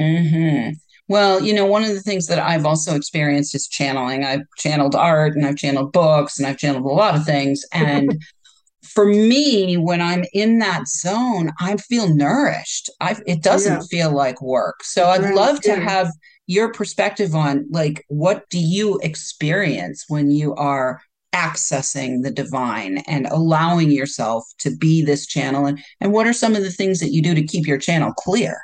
mm-hmm. 0.00 0.70
Well, 1.08 1.42
you 1.42 1.54
know, 1.54 1.64
one 1.64 1.84
of 1.84 1.94
the 1.94 2.00
things 2.00 2.26
that 2.26 2.38
I've 2.38 2.66
also 2.66 2.94
experienced 2.94 3.54
is 3.54 3.66
channeling. 3.66 4.24
I've 4.24 4.42
channeled 4.58 4.94
art 4.94 5.34
and 5.34 5.46
I've 5.46 5.56
channeled 5.56 5.90
books 5.90 6.38
and 6.38 6.46
I've 6.46 6.58
channeled 6.58 6.84
a 6.84 6.88
lot 6.88 7.16
of 7.16 7.24
things. 7.24 7.64
And 7.72 8.22
for 8.84 9.06
me, 9.06 9.76
when 9.78 10.02
I'm 10.02 10.24
in 10.34 10.58
that 10.58 10.86
zone, 10.86 11.50
I 11.60 11.76
feel 11.78 12.14
nourished. 12.14 12.90
I 13.00 13.16
it 13.26 13.42
doesn't 13.42 13.80
yeah. 13.80 13.86
feel 13.90 14.14
like 14.14 14.42
work. 14.42 14.82
So 14.82 15.06
I'd 15.06 15.34
love 15.34 15.60
to 15.62 15.76
have 15.76 16.10
your 16.48 16.72
perspective 16.72 17.34
on 17.34 17.66
like 17.70 18.04
what 18.08 18.48
do 18.50 18.58
you 18.58 18.98
experience 19.02 20.06
when 20.08 20.30
you 20.30 20.54
are 20.56 21.00
accessing 21.32 22.22
the 22.22 22.30
divine 22.30 22.98
and 23.06 23.26
allowing 23.26 23.90
yourself 23.90 24.44
to 24.58 24.74
be 24.76 25.04
this 25.04 25.26
channel 25.26 25.66
and 25.66 25.78
and 26.00 26.12
what 26.12 26.26
are 26.26 26.32
some 26.32 26.56
of 26.56 26.62
the 26.62 26.70
things 26.70 26.98
that 26.98 27.12
you 27.12 27.22
do 27.22 27.34
to 27.34 27.44
keep 27.44 27.66
your 27.66 27.78
channel 27.78 28.12
clear 28.14 28.58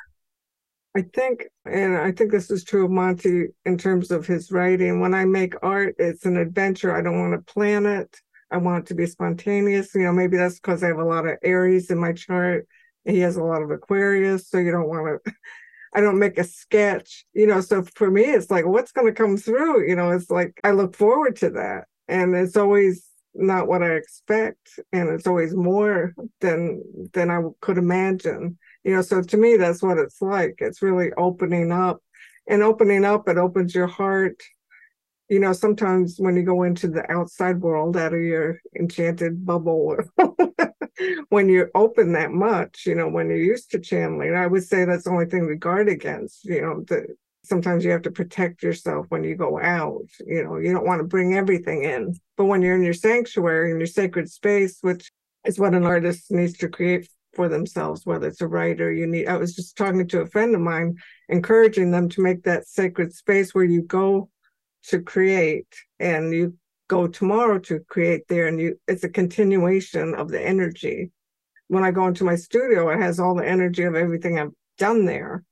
i 0.97 1.01
think 1.13 1.45
and 1.65 1.95
i 1.95 2.11
think 2.11 2.31
this 2.31 2.51
is 2.51 2.63
true 2.63 2.85
of 2.85 2.91
monty 2.91 3.45
in 3.65 3.77
terms 3.77 4.11
of 4.11 4.25
his 4.25 4.51
writing 4.51 4.99
when 4.99 5.13
i 5.13 5.23
make 5.23 5.53
art 5.61 5.95
it's 5.99 6.25
an 6.25 6.35
adventure 6.35 6.93
i 6.93 7.01
don't 7.01 7.19
want 7.19 7.33
to 7.33 7.53
plan 7.53 7.85
it 7.85 8.19
I 8.51 8.57
want 8.57 8.85
it 8.85 8.87
to 8.87 8.95
be 8.95 9.05
spontaneous. 9.05 9.93
You 9.95 10.03
know, 10.03 10.13
maybe 10.13 10.37
that's 10.37 10.59
because 10.59 10.83
I 10.83 10.87
have 10.87 10.99
a 10.99 11.03
lot 11.03 11.27
of 11.27 11.37
Aries 11.43 11.89
in 11.89 11.97
my 11.97 12.13
chart. 12.13 12.67
he 13.03 13.19
has 13.19 13.35
a 13.37 13.43
lot 13.43 13.61
of 13.61 13.71
Aquarius, 13.71 14.49
so 14.49 14.57
you 14.57 14.71
don't 14.71 14.87
want 14.87 15.21
to. 15.25 15.33
I 15.95 16.01
don't 16.01 16.19
make 16.19 16.37
a 16.37 16.43
sketch, 16.43 17.25
you 17.33 17.47
know. 17.47 17.61
So 17.61 17.83
for 17.95 18.11
me, 18.11 18.23
it's 18.23 18.51
like, 18.51 18.65
what's 18.65 18.91
going 18.91 19.07
to 19.07 19.13
come 19.13 19.37
through? 19.37 19.87
You 19.87 19.95
know, 19.95 20.11
it's 20.11 20.29
like 20.29 20.59
I 20.63 20.71
look 20.71 20.95
forward 20.95 21.37
to 21.37 21.49
that, 21.51 21.85
and 22.07 22.35
it's 22.35 22.57
always 22.57 23.07
not 23.33 23.67
what 23.67 23.81
I 23.81 23.91
expect, 23.95 24.79
and 24.91 25.09
it's 25.09 25.27
always 25.27 25.55
more 25.55 26.13
than 26.41 26.83
than 27.13 27.31
I 27.31 27.41
could 27.61 27.77
imagine. 27.77 28.57
You 28.83 28.95
know, 28.95 29.01
so 29.01 29.21
to 29.21 29.37
me, 29.37 29.57
that's 29.57 29.81
what 29.81 29.97
it's 29.97 30.21
like. 30.21 30.55
It's 30.59 30.81
really 30.81 31.11
opening 31.17 31.71
up, 31.71 32.01
and 32.47 32.61
opening 32.61 33.05
up, 33.05 33.27
it 33.29 33.37
opens 33.37 33.73
your 33.73 33.87
heart 33.87 34.43
you 35.29 35.39
know, 35.39 35.53
sometimes 35.53 36.17
when 36.19 36.35
you 36.35 36.43
go 36.43 36.63
into 36.63 36.87
the 36.87 37.09
outside 37.11 37.61
world 37.61 37.97
out 37.97 38.13
of 38.13 38.21
your 38.21 38.61
enchanted 38.79 39.45
bubble, 39.45 39.97
when 41.29 41.49
you 41.49 41.69
open 41.75 42.13
that 42.13 42.31
much, 42.31 42.85
you 42.85 42.95
know, 42.95 43.07
when 43.07 43.27
you're 43.27 43.37
used 43.37 43.71
to 43.71 43.79
channeling, 43.79 44.35
I 44.35 44.47
would 44.47 44.63
say 44.63 44.85
that's 44.85 45.03
the 45.03 45.11
only 45.11 45.25
thing 45.25 45.47
to 45.47 45.55
guard 45.55 45.89
against. 45.89 46.45
You 46.45 46.61
know, 46.61 46.83
the, 46.87 47.15
sometimes 47.43 47.85
you 47.85 47.91
have 47.91 48.01
to 48.03 48.11
protect 48.11 48.63
yourself 48.63 49.05
when 49.09 49.23
you 49.23 49.35
go 49.35 49.59
out. 49.59 50.07
You 50.25 50.43
know, 50.43 50.57
you 50.57 50.73
don't 50.73 50.85
want 50.85 50.99
to 50.99 51.07
bring 51.07 51.35
everything 51.35 51.83
in. 51.83 52.15
But 52.37 52.45
when 52.45 52.61
you're 52.61 52.75
in 52.75 52.83
your 52.83 52.93
sanctuary, 52.93 53.71
in 53.71 53.77
your 53.77 53.87
sacred 53.87 54.29
space, 54.29 54.79
which 54.81 55.11
is 55.45 55.59
what 55.59 55.75
an 55.75 55.85
artist 55.85 56.31
needs 56.31 56.57
to 56.57 56.69
create 56.69 57.07
for 57.33 57.49
themselves, 57.49 58.05
whether 58.05 58.27
it's 58.27 58.41
a 58.41 58.47
writer, 58.47 58.91
you 58.91 59.05
need. 59.05 59.27
I 59.27 59.37
was 59.37 59.55
just 59.55 59.75
talking 59.75 60.07
to 60.07 60.21
a 60.21 60.27
friend 60.27 60.55
of 60.55 60.61
mine, 60.61 60.95
encouraging 61.29 61.91
them 61.91 62.09
to 62.09 62.21
make 62.21 62.43
that 62.43 62.67
sacred 62.67 63.13
space 63.13 63.53
where 63.53 63.65
you 63.65 63.81
go 63.81 64.29
to 64.87 65.01
create 65.01 65.67
and 65.99 66.33
you 66.33 66.57
go 66.87 67.07
tomorrow 67.07 67.59
to 67.59 67.79
create 67.79 68.27
there 68.27 68.47
and 68.47 68.59
you 68.59 68.79
it's 68.87 69.03
a 69.03 69.09
continuation 69.09 70.13
of 70.15 70.29
the 70.29 70.41
energy. 70.41 71.11
When 71.67 71.83
i 71.83 71.91
go 71.91 72.07
into 72.07 72.23
my 72.23 72.35
studio 72.35 72.89
it 72.89 72.99
has 72.99 73.19
all 73.19 73.35
the 73.35 73.47
energy 73.47 73.83
of 73.83 73.95
everything 73.95 74.39
i've 74.39 74.53
done 74.77 75.05
there. 75.05 75.43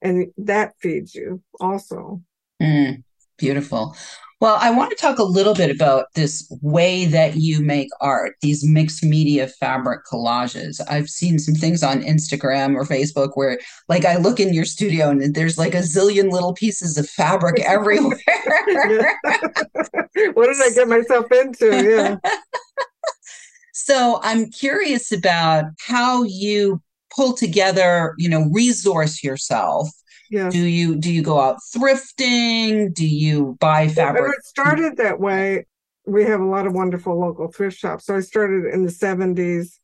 And 0.00 0.32
that 0.36 0.74
feeds 0.80 1.14
you 1.14 1.42
also. 1.60 2.22
Mm, 2.60 3.04
beautiful 3.38 3.96
well, 4.42 4.58
I 4.60 4.72
want 4.72 4.90
to 4.90 4.96
talk 4.96 5.20
a 5.20 5.22
little 5.22 5.54
bit 5.54 5.70
about 5.70 6.06
this 6.14 6.44
way 6.62 7.04
that 7.04 7.36
you 7.36 7.60
make 7.60 7.90
art, 8.00 8.34
these 8.40 8.66
mixed 8.66 9.04
media 9.04 9.46
fabric 9.46 10.00
collages. 10.04 10.80
I've 10.90 11.08
seen 11.08 11.38
some 11.38 11.54
things 11.54 11.84
on 11.84 12.02
Instagram 12.02 12.74
or 12.74 12.82
Facebook 12.82 13.30
where, 13.34 13.60
like, 13.88 14.04
I 14.04 14.16
look 14.16 14.40
in 14.40 14.52
your 14.52 14.64
studio 14.64 15.10
and 15.10 15.36
there's 15.36 15.58
like 15.58 15.76
a 15.76 15.82
zillion 15.82 16.32
little 16.32 16.54
pieces 16.54 16.98
of 16.98 17.08
fabric 17.08 17.60
everywhere. 17.64 18.18
what 20.32 20.48
did 20.48 20.60
I 20.60 20.70
get 20.74 20.88
myself 20.88 21.30
into? 21.30 21.68
Yeah. 21.70 22.16
so 23.72 24.18
I'm 24.24 24.50
curious 24.50 25.12
about 25.12 25.66
how 25.78 26.24
you 26.24 26.82
pull 27.14 27.34
together, 27.34 28.16
you 28.18 28.28
know, 28.28 28.48
resource 28.50 29.22
yourself 29.22 29.88
yeah. 30.32 30.48
Do 30.48 30.64
you 30.64 30.96
do 30.96 31.12
you 31.12 31.22
go 31.22 31.38
out 31.38 31.58
thrifting? 31.76 32.94
Do 32.94 33.06
you 33.06 33.58
buy 33.60 33.86
fabric? 33.86 34.32
It 34.34 34.44
started 34.46 34.96
that 34.96 35.20
way. 35.20 35.66
We 36.06 36.24
have 36.24 36.40
a 36.40 36.46
lot 36.46 36.66
of 36.66 36.72
wonderful 36.72 37.20
local 37.20 37.52
thrift 37.52 37.76
shops. 37.76 38.06
So 38.06 38.16
I 38.16 38.20
started 38.20 38.64
in 38.72 38.82
the 38.82 38.90
70s 38.90 39.78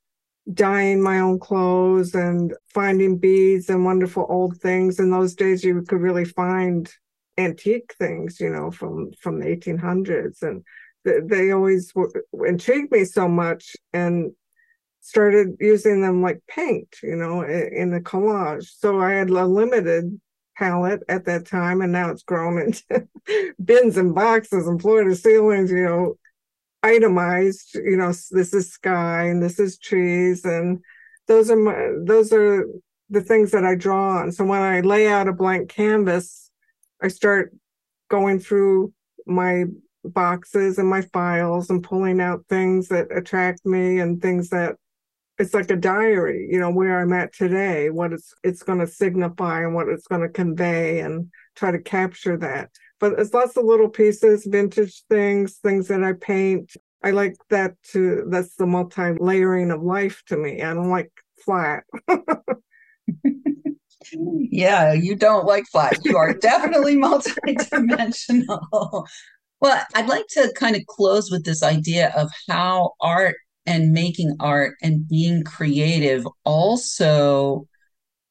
dyeing 0.55 1.03
my 1.03 1.21
own 1.21 1.39
clothes 1.39 2.15
and 2.15 2.55
finding 2.73 3.19
beads 3.19 3.69
and 3.69 3.85
wonderful 3.85 4.25
old 4.31 4.57
things. 4.57 4.99
In 4.99 5.11
those 5.11 5.35
days 5.35 5.63
you 5.63 5.83
could 5.83 6.01
really 6.01 6.25
find 6.25 6.91
antique 7.37 7.95
things, 7.99 8.41
you 8.41 8.49
know, 8.49 8.71
from 8.71 9.13
from 9.21 9.41
the 9.41 9.55
1800s 9.55 10.41
and 10.41 10.65
they, 11.05 11.21
they 11.25 11.51
always 11.51 11.93
intrigued 12.47 12.91
me 12.91 13.05
so 13.05 13.29
much 13.29 13.77
and 13.93 14.33
started 15.03 15.59
using 15.61 16.01
them 16.01 16.23
like 16.23 16.41
paint, 16.49 16.97
you 17.03 17.17
know, 17.17 17.43
in 17.43 17.91
the 17.91 18.01
collage. 18.01 18.65
So 18.79 18.99
I 18.99 19.13
had 19.13 19.29
a 19.29 19.45
limited 19.45 20.19
palette 20.59 21.03
at 21.09 21.25
that 21.27 21.47
time, 21.47 21.81
and 21.81 21.93
now 21.93 22.11
it's 22.11 22.23
grown 22.23 22.59
into 22.59 23.09
bins 23.65 23.97
and 23.97 24.15
boxes 24.15 24.67
and 24.67 24.81
floor 24.81 25.05
to 25.05 25.15
ceilings, 25.15 25.71
you 25.71 25.85
know, 25.85 26.19
itemized, 26.83 27.75
you 27.75 27.97
know, 27.97 28.13
this 28.31 28.53
is 28.55 28.71
sky 28.71 29.25
and 29.25 29.43
this 29.43 29.59
is 29.59 29.79
trees. 29.79 30.45
And 30.45 30.81
those 31.27 31.51
are 31.51 31.57
my, 31.57 31.93
those 32.05 32.33
are 32.33 32.67
the 33.11 33.21
things 33.21 33.51
that 33.53 33.65
I 33.65 33.75
draw 33.75 34.19
on. 34.19 34.33
So 34.33 34.45
when 34.45 34.63
I 34.63 34.81
lay 34.81 35.09
out 35.09 35.29
a 35.29 35.33
blank 35.33 35.69
canvas, 35.69 36.51
I 37.03 37.09
start 37.09 37.55
going 38.09 38.39
through 38.39 38.93
my 39.27 39.65
boxes 40.05 40.79
and 40.79 40.89
my 40.89 41.03
files 41.03 41.71
and 41.71 41.83
pulling 41.83 42.21
out 42.21 42.45
things 42.49 42.89
that 42.89 43.09
attract 43.15 43.65
me 43.67 44.01
and 44.01 44.23
things 44.23 44.51
that 44.51 44.77
it's 45.39 45.55
like 45.55 45.71
a 45.71 45.77
diary 45.77 46.49
you 46.51 46.59
know 46.59 46.71
where 46.71 47.01
i'm 47.01 47.13
at 47.13 47.33
today 47.33 47.91
what 47.91 48.13
it's 48.13 48.35
it's 48.43 48.63
going 48.63 48.79
to 48.79 48.87
signify 48.87 49.63
and 49.63 49.75
what 49.75 49.89
it's 49.89 50.07
going 50.07 50.21
to 50.21 50.29
convey 50.29 51.01
and 51.01 51.31
try 51.59 51.73
to 51.73 51.79
capture 51.79 52.37
that. 52.37 52.71
But 53.01 53.19
it's 53.19 53.35
lots 53.35 53.57
of 53.57 53.65
little 53.65 53.89
pieces 53.89 54.47
vintage 54.47 55.03
things 55.09 55.57
things 55.57 55.89
that 55.89 56.03
i 56.03 56.13
paint. 56.13 56.73
I 57.05 57.13
like 57.13 57.37
that 57.51 57.75
to 57.93 58.25
that's 58.29 58.57
the 58.57 58.67
multi-layering 58.67 59.71
of 59.71 59.83
life 59.83 60.23
to 60.27 60.37
me. 60.37 60.63
I 60.63 60.75
don't 60.75 60.91
like 60.91 61.13
flat. 61.45 61.85
Yeah 64.11 64.95
you 64.95 65.17
don't 65.17 65.45
like 65.45 65.67
flat. 65.67 65.99
You 66.03 66.17
are 66.17 66.33
definitely 66.33 66.97
multi-dimensional. 66.97 69.07
Well 69.61 69.85
i'd 69.97 70.07
like 70.07 70.29
to 70.29 70.53
kind 70.55 70.77
of 70.77 70.87
close 70.87 71.33
with 71.33 71.45
this 71.45 71.65
idea 71.65 72.13
of 72.17 72.31
how 72.49 72.93
art 73.01 73.35
and 73.69 73.93
making 73.93 74.35
art 74.41 74.77
and 74.83 75.07
being 75.07 75.45
creative 75.45 76.27
also 76.45 77.69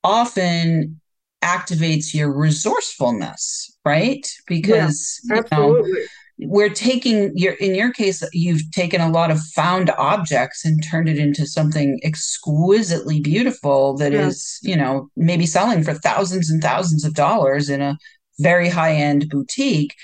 often 0.04 1.00
activates 1.44 2.14
your 2.14 2.36
resourcefulness, 2.36 3.78
right? 3.86 4.28
Because 4.48 5.22
yeah, 5.30 5.38
absolutely. 5.38 5.92
You 5.92 5.98
know, 6.00 6.08
we're 6.40 6.70
taking 6.70 7.36
your 7.36 7.54
in 7.54 7.74
your 7.74 7.92
case 7.92 8.22
you've 8.32 8.70
taken 8.72 9.02
a 9.02 9.10
lot 9.10 9.32
of 9.32 9.40
found 9.56 9.90
objects 9.92 10.66
and 10.66 10.84
turned 10.84 11.10
it 11.10 11.18
into 11.18 11.48
something 11.48 12.00
exquisitely 12.04 13.20
beautiful 13.20 13.98
that 13.98 14.12
yeah. 14.12 14.28
is 14.28 14.60
you 14.62 14.76
know 14.76 15.10
maybe 15.16 15.48
selling 15.48 15.84
for 15.84 15.96
thousands 15.96 16.52
and 16.52 16.62
thousands 16.62 17.04
of 17.04 17.16
dollars 17.16 17.70
in 17.70 17.82
a 17.82 17.98
very 18.38 18.70
high 18.70 18.94
end 18.94 19.28
boutique 19.30 19.96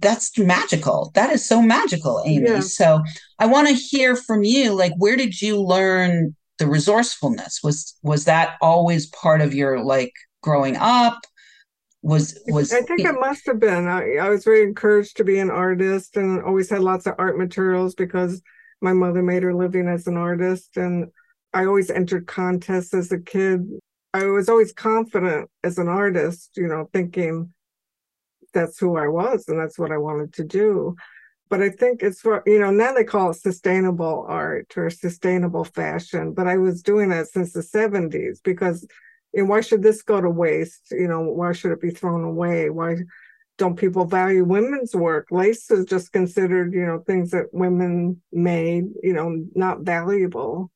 that's 0.00 0.38
magical. 0.38 1.10
That 1.14 1.30
is 1.30 1.46
so 1.46 1.60
magical 1.60 2.22
amy. 2.24 2.48
Yeah. 2.48 2.60
so 2.60 3.02
i 3.38 3.46
want 3.46 3.68
to 3.68 3.74
hear 3.74 4.14
from 4.16 4.44
you 4.44 4.74
like 4.74 4.92
where 4.96 5.16
did 5.16 5.40
you 5.42 5.60
learn 5.60 6.34
the 6.62 6.68
resourcefulness? 6.68 7.60
Was 7.62 7.98
was 8.02 8.24
that 8.26 8.56
always 8.60 9.06
part 9.06 9.40
of 9.40 9.52
your 9.52 9.82
like 9.82 10.12
growing 10.42 10.76
up? 10.76 11.18
Was 12.02 12.38
was 12.46 12.72
i 12.72 12.80
think 12.82 13.00
it 13.00 13.18
must 13.18 13.46
have 13.46 13.58
been. 13.58 13.88
I, 13.88 14.16
I 14.16 14.28
was 14.28 14.44
very 14.44 14.62
encouraged 14.62 15.16
to 15.16 15.24
be 15.24 15.38
an 15.38 15.50
artist 15.50 16.16
and 16.16 16.42
always 16.42 16.70
had 16.70 16.80
lots 16.80 17.06
of 17.06 17.14
art 17.18 17.36
materials 17.36 17.94
because 17.94 18.42
my 18.80 18.92
mother 18.92 19.22
made 19.22 19.42
her 19.42 19.54
living 19.54 19.88
as 19.88 20.06
an 20.06 20.16
artist 20.16 20.76
and 20.76 21.08
i 21.52 21.64
always 21.64 21.90
entered 21.90 22.26
contests 22.26 22.94
as 22.94 23.10
a 23.12 23.18
kid. 23.18 23.68
I 24.14 24.24
was 24.24 24.48
always 24.48 24.72
confident 24.72 25.48
as 25.64 25.78
an 25.78 25.88
artist 25.88 26.50
you 26.56 26.68
know 26.68 26.88
thinking 26.92 27.52
that's 28.52 28.78
who 28.78 28.96
i 28.96 29.06
was 29.06 29.48
and 29.48 29.58
that's 29.58 29.78
what 29.78 29.92
i 29.92 29.98
wanted 29.98 30.32
to 30.32 30.44
do 30.44 30.94
but 31.48 31.62
i 31.62 31.68
think 31.68 32.02
it's 32.02 32.20
for 32.20 32.42
you 32.46 32.58
know 32.58 32.70
now 32.70 32.92
they 32.92 33.04
call 33.04 33.30
it 33.30 33.36
sustainable 33.36 34.24
art 34.28 34.72
or 34.76 34.90
sustainable 34.90 35.64
fashion 35.64 36.32
but 36.32 36.46
i 36.46 36.56
was 36.56 36.82
doing 36.82 37.08
that 37.08 37.28
since 37.28 37.52
the 37.52 37.60
70s 37.60 38.38
because 38.42 38.86
and 39.34 39.48
why 39.48 39.60
should 39.60 39.82
this 39.82 40.02
go 40.02 40.20
to 40.20 40.30
waste? 40.30 40.88
You 40.90 41.08
know, 41.08 41.22
why 41.22 41.52
should 41.52 41.72
it 41.72 41.80
be 41.80 41.90
thrown 41.90 42.24
away? 42.24 42.70
Why 42.70 42.96
don't 43.58 43.76
people 43.76 44.04
value 44.04 44.44
women's 44.44 44.94
work? 44.94 45.28
Lace 45.30 45.70
is 45.70 45.86
just 45.86 46.12
considered, 46.12 46.74
you 46.74 46.84
know, 46.84 47.02
things 47.06 47.30
that 47.30 47.46
women 47.52 48.20
made, 48.30 48.84
you 49.02 49.12
know, 49.12 49.44
not 49.54 49.80
valuable. 49.80 50.70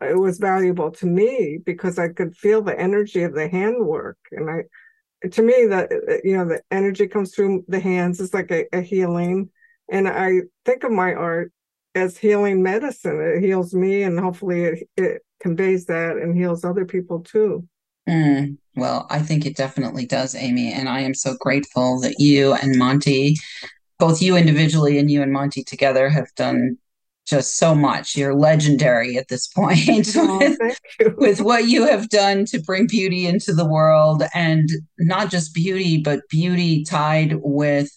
It 0.00 0.18
was 0.18 0.38
valuable 0.38 0.90
to 0.92 1.06
me 1.06 1.58
because 1.64 1.98
I 1.98 2.08
could 2.08 2.36
feel 2.36 2.62
the 2.62 2.78
energy 2.78 3.22
of 3.22 3.34
the 3.34 3.48
handwork. 3.48 4.18
And 4.32 4.50
I, 4.50 4.62
to 5.28 5.42
me, 5.42 5.66
that, 5.66 5.90
you 6.24 6.36
know, 6.36 6.46
the 6.46 6.62
energy 6.70 7.06
comes 7.06 7.34
through 7.34 7.64
the 7.68 7.80
hands. 7.80 8.20
It's 8.20 8.34
like 8.34 8.50
a, 8.50 8.66
a 8.74 8.80
healing. 8.80 9.50
And 9.90 10.08
I 10.08 10.42
think 10.64 10.84
of 10.84 10.92
my 10.92 11.14
art 11.14 11.52
as 11.94 12.16
healing 12.16 12.62
medicine. 12.62 13.20
It 13.20 13.40
heals 13.40 13.74
me 13.74 14.02
and 14.02 14.18
hopefully 14.18 14.64
it, 14.64 14.88
it 14.96 15.22
conveys 15.40 15.86
that 15.86 16.16
and 16.16 16.36
heals 16.36 16.64
other 16.64 16.84
people 16.84 17.20
too. 17.20 17.66
Mm, 18.08 18.56
well, 18.76 19.06
I 19.10 19.20
think 19.20 19.46
it 19.46 19.56
definitely 19.56 20.06
does, 20.06 20.34
Amy. 20.34 20.72
And 20.72 20.88
I 20.88 21.00
am 21.00 21.14
so 21.14 21.36
grateful 21.38 22.00
that 22.00 22.18
you 22.18 22.54
and 22.54 22.76
Monty, 22.76 23.36
both 23.98 24.22
you 24.22 24.36
individually 24.36 24.98
and 24.98 25.10
you 25.10 25.22
and 25.22 25.32
Monty 25.32 25.62
together, 25.62 26.08
have 26.08 26.34
done 26.36 26.78
just 27.30 27.56
so 27.56 27.74
much. 27.74 28.16
You're 28.16 28.34
legendary 28.34 29.16
at 29.16 29.28
this 29.28 29.46
point 29.46 30.16
oh, 30.16 30.38
with, 30.98 31.14
with, 31.16 31.40
what 31.40 31.68
you 31.68 31.86
have 31.86 32.08
done 32.08 32.44
to 32.46 32.60
bring 32.60 32.88
beauty 32.88 33.26
into 33.26 33.54
the 33.54 33.64
world 33.64 34.24
and 34.34 34.68
not 34.98 35.30
just 35.30 35.54
beauty, 35.54 35.98
but 35.98 36.28
beauty 36.28 36.84
tied 36.84 37.36
with 37.42 37.88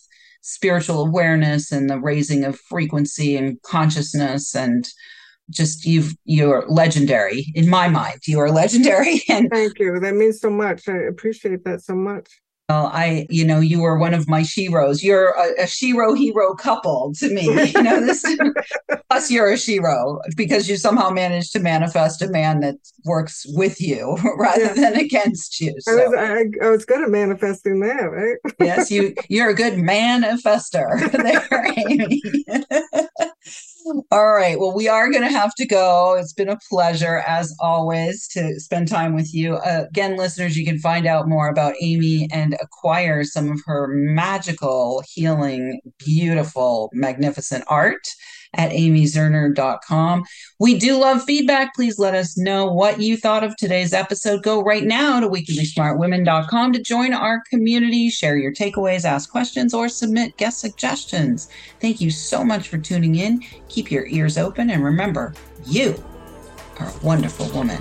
spiritual 0.41 1.01
awareness 1.01 1.71
and 1.71 1.89
the 1.89 1.99
raising 1.99 2.45
of 2.45 2.59
frequency 2.59 3.35
and 3.35 3.59
consciousness 3.63 4.55
and 4.55 4.87
just 5.49 5.85
you've 5.85 6.13
you're 6.25 6.65
legendary. 6.69 7.51
In 7.55 7.67
my 7.69 7.89
mind 7.89 8.19
you 8.25 8.39
are 8.39 8.51
legendary 8.51 9.23
and 9.29 9.49
thank 9.51 9.79
you. 9.79 9.99
That 9.99 10.13
means 10.13 10.39
so 10.39 10.49
much. 10.49 10.87
I 10.87 10.97
appreciate 10.97 11.63
that 11.65 11.81
so 11.81 11.95
much 11.95 12.29
well, 12.73 12.89
I, 12.91 13.27
you 13.29 13.45
know, 13.45 13.59
you 13.59 13.83
are 13.83 13.97
one 13.97 14.13
of 14.13 14.27
my 14.27 14.41
sheroes. 14.41 15.03
You're 15.03 15.29
a, 15.31 15.63
a 15.63 15.65
shero 15.65 16.17
hero 16.17 16.55
couple 16.55 17.13
to 17.19 17.31
me. 17.31 17.43
You 17.69 17.83
know, 17.83 17.99
this 18.05 18.25
plus 19.09 19.29
you're 19.29 19.51
a 19.51 19.55
shero 19.55 20.19
because 20.35 20.67
you 20.67 20.77
somehow 20.77 21.11
managed 21.11 21.51
to 21.53 21.59
manifest 21.59 22.21
a 22.23 22.27
man 22.27 22.61
that 22.61 22.75
works 23.05 23.45
with 23.49 23.79
you 23.79 24.17
rather 24.37 24.63
yeah. 24.63 24.73
than 24.73 24.95
against 24.95 25.61
you. 25.61 25.75
So. 25.79 25.91
I 25.91 26.07
was, 26.07 26.15
I, 26.17 26.65
I 26.65 26.69
was 26.69 26.85
good 26.85 27.03
at 27.03 27.09
manifesting 27.09 27.79
that, 27.81 28.05
right? 28.05 28.37
yes, 28.59 28.89
you 28.89 29.13
you're 29.29 29.49
a 29.49 29.55
good 29.55 29.73
manifester 29.73 31.11
there, 31.11 31.73
Amy. 31.87 32.21
All 34.11 34.31
right. 34.31 34.57
Well, 34.59 34.73
we 34.73 34.87
are 34.87 35.11
going 35.11 35.23
to 35.23 35.29
have 35.29 35.53
to 35.55 35.65
go. 35.65 36.15
It's 36.17 36.33
been 36.33 36.49
a 36.49 36.59
pleasure, 36.69 37.17
as 37.27 37.53
always, 37.59 38.27
to 38.29 38.59
spend 38.59 38.87
time 38.87 39.13
with 39.13 39.33
you. 39.33 39.55
Uh, 39.55 39.85
again, 39.89 40.15
listeners, 40.15 40.57
you 40.57 40.65
can 40.65 40.79
find 40.79 41.05
out 41.05 41.27
more 41.27 41.49
about 41.49 41.75
Amy 41.81 42.29
and 42.31 42.55
acquire 42.61 43.23
some 43.23 43.51
of 43.51 43.59
her 43.65 43.87
magical, 43.89 45.03
healing, 45.07 45.81
beautiful, 45.97 46.89
magnificent 46.93 47.65
art 47.67 48.07
at 48.53 48.71
amyzerner.com. 48.71 50.23
We 50.59 50.77
do 50.77 50.97
love 50.97 51.23
feedback. 51.23 51.73
Please 51.75 51.99
let 51.99 52.13
us 52.13 52.37
know 52.37 52.65
what 52.65 53.01
you 53.01 53.17
thought 53.17 53.43
of 53.43 53.55
today's 53.57 53.93
episode. 53.93 54.43
Go 54.43 54.61
right 54.61 54.83
now 54.83 55.19
to 55.19 55.27
wickedlysmartwomen.com 55.27 56.73
to 56.73 56.81
join 56.81 57.13
our 57.13 57.41
community, 57.49 58.09
share 58.09 58.37
your 58.37 58.53
takeaways, 58.53 59.05
ask 59.05 59.31
questions, 59.31 59.73
or 59.73 59.89
submit 59.89 60.37
guest 60.37 60.59
suggestions. 60.59 61.49
Thank 61.79 62.01
you 62.01 62.11
so 62.11 62.43
much 62.43 62.69
for 62.69 62.77
tuning 62.77 63.15
in. 63.15 63.41
Keep 63.69 63.91
your 63.91 64.05
ears 64.07 64.37
open 64.37 64.69
and 64.69 64.83
remember, 64.83 65.33
you 65.65 66.01
are 66.79 66.89
a 66.89 67.05
wonderful 67.05 67.49
woman. 67.49 67.79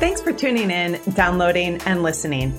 Thanks 0.00 0.22
for 0.22 0.32
tuning 0.32 0.70
in, 0.70 0.98
downloading, 1.12 1.76
and 1.84 2.02
listening. 2.02 2.58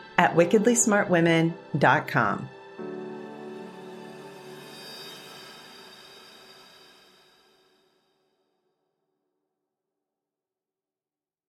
at 0.21 0.35
wickedlysmartwomen.com. 0.35 2.49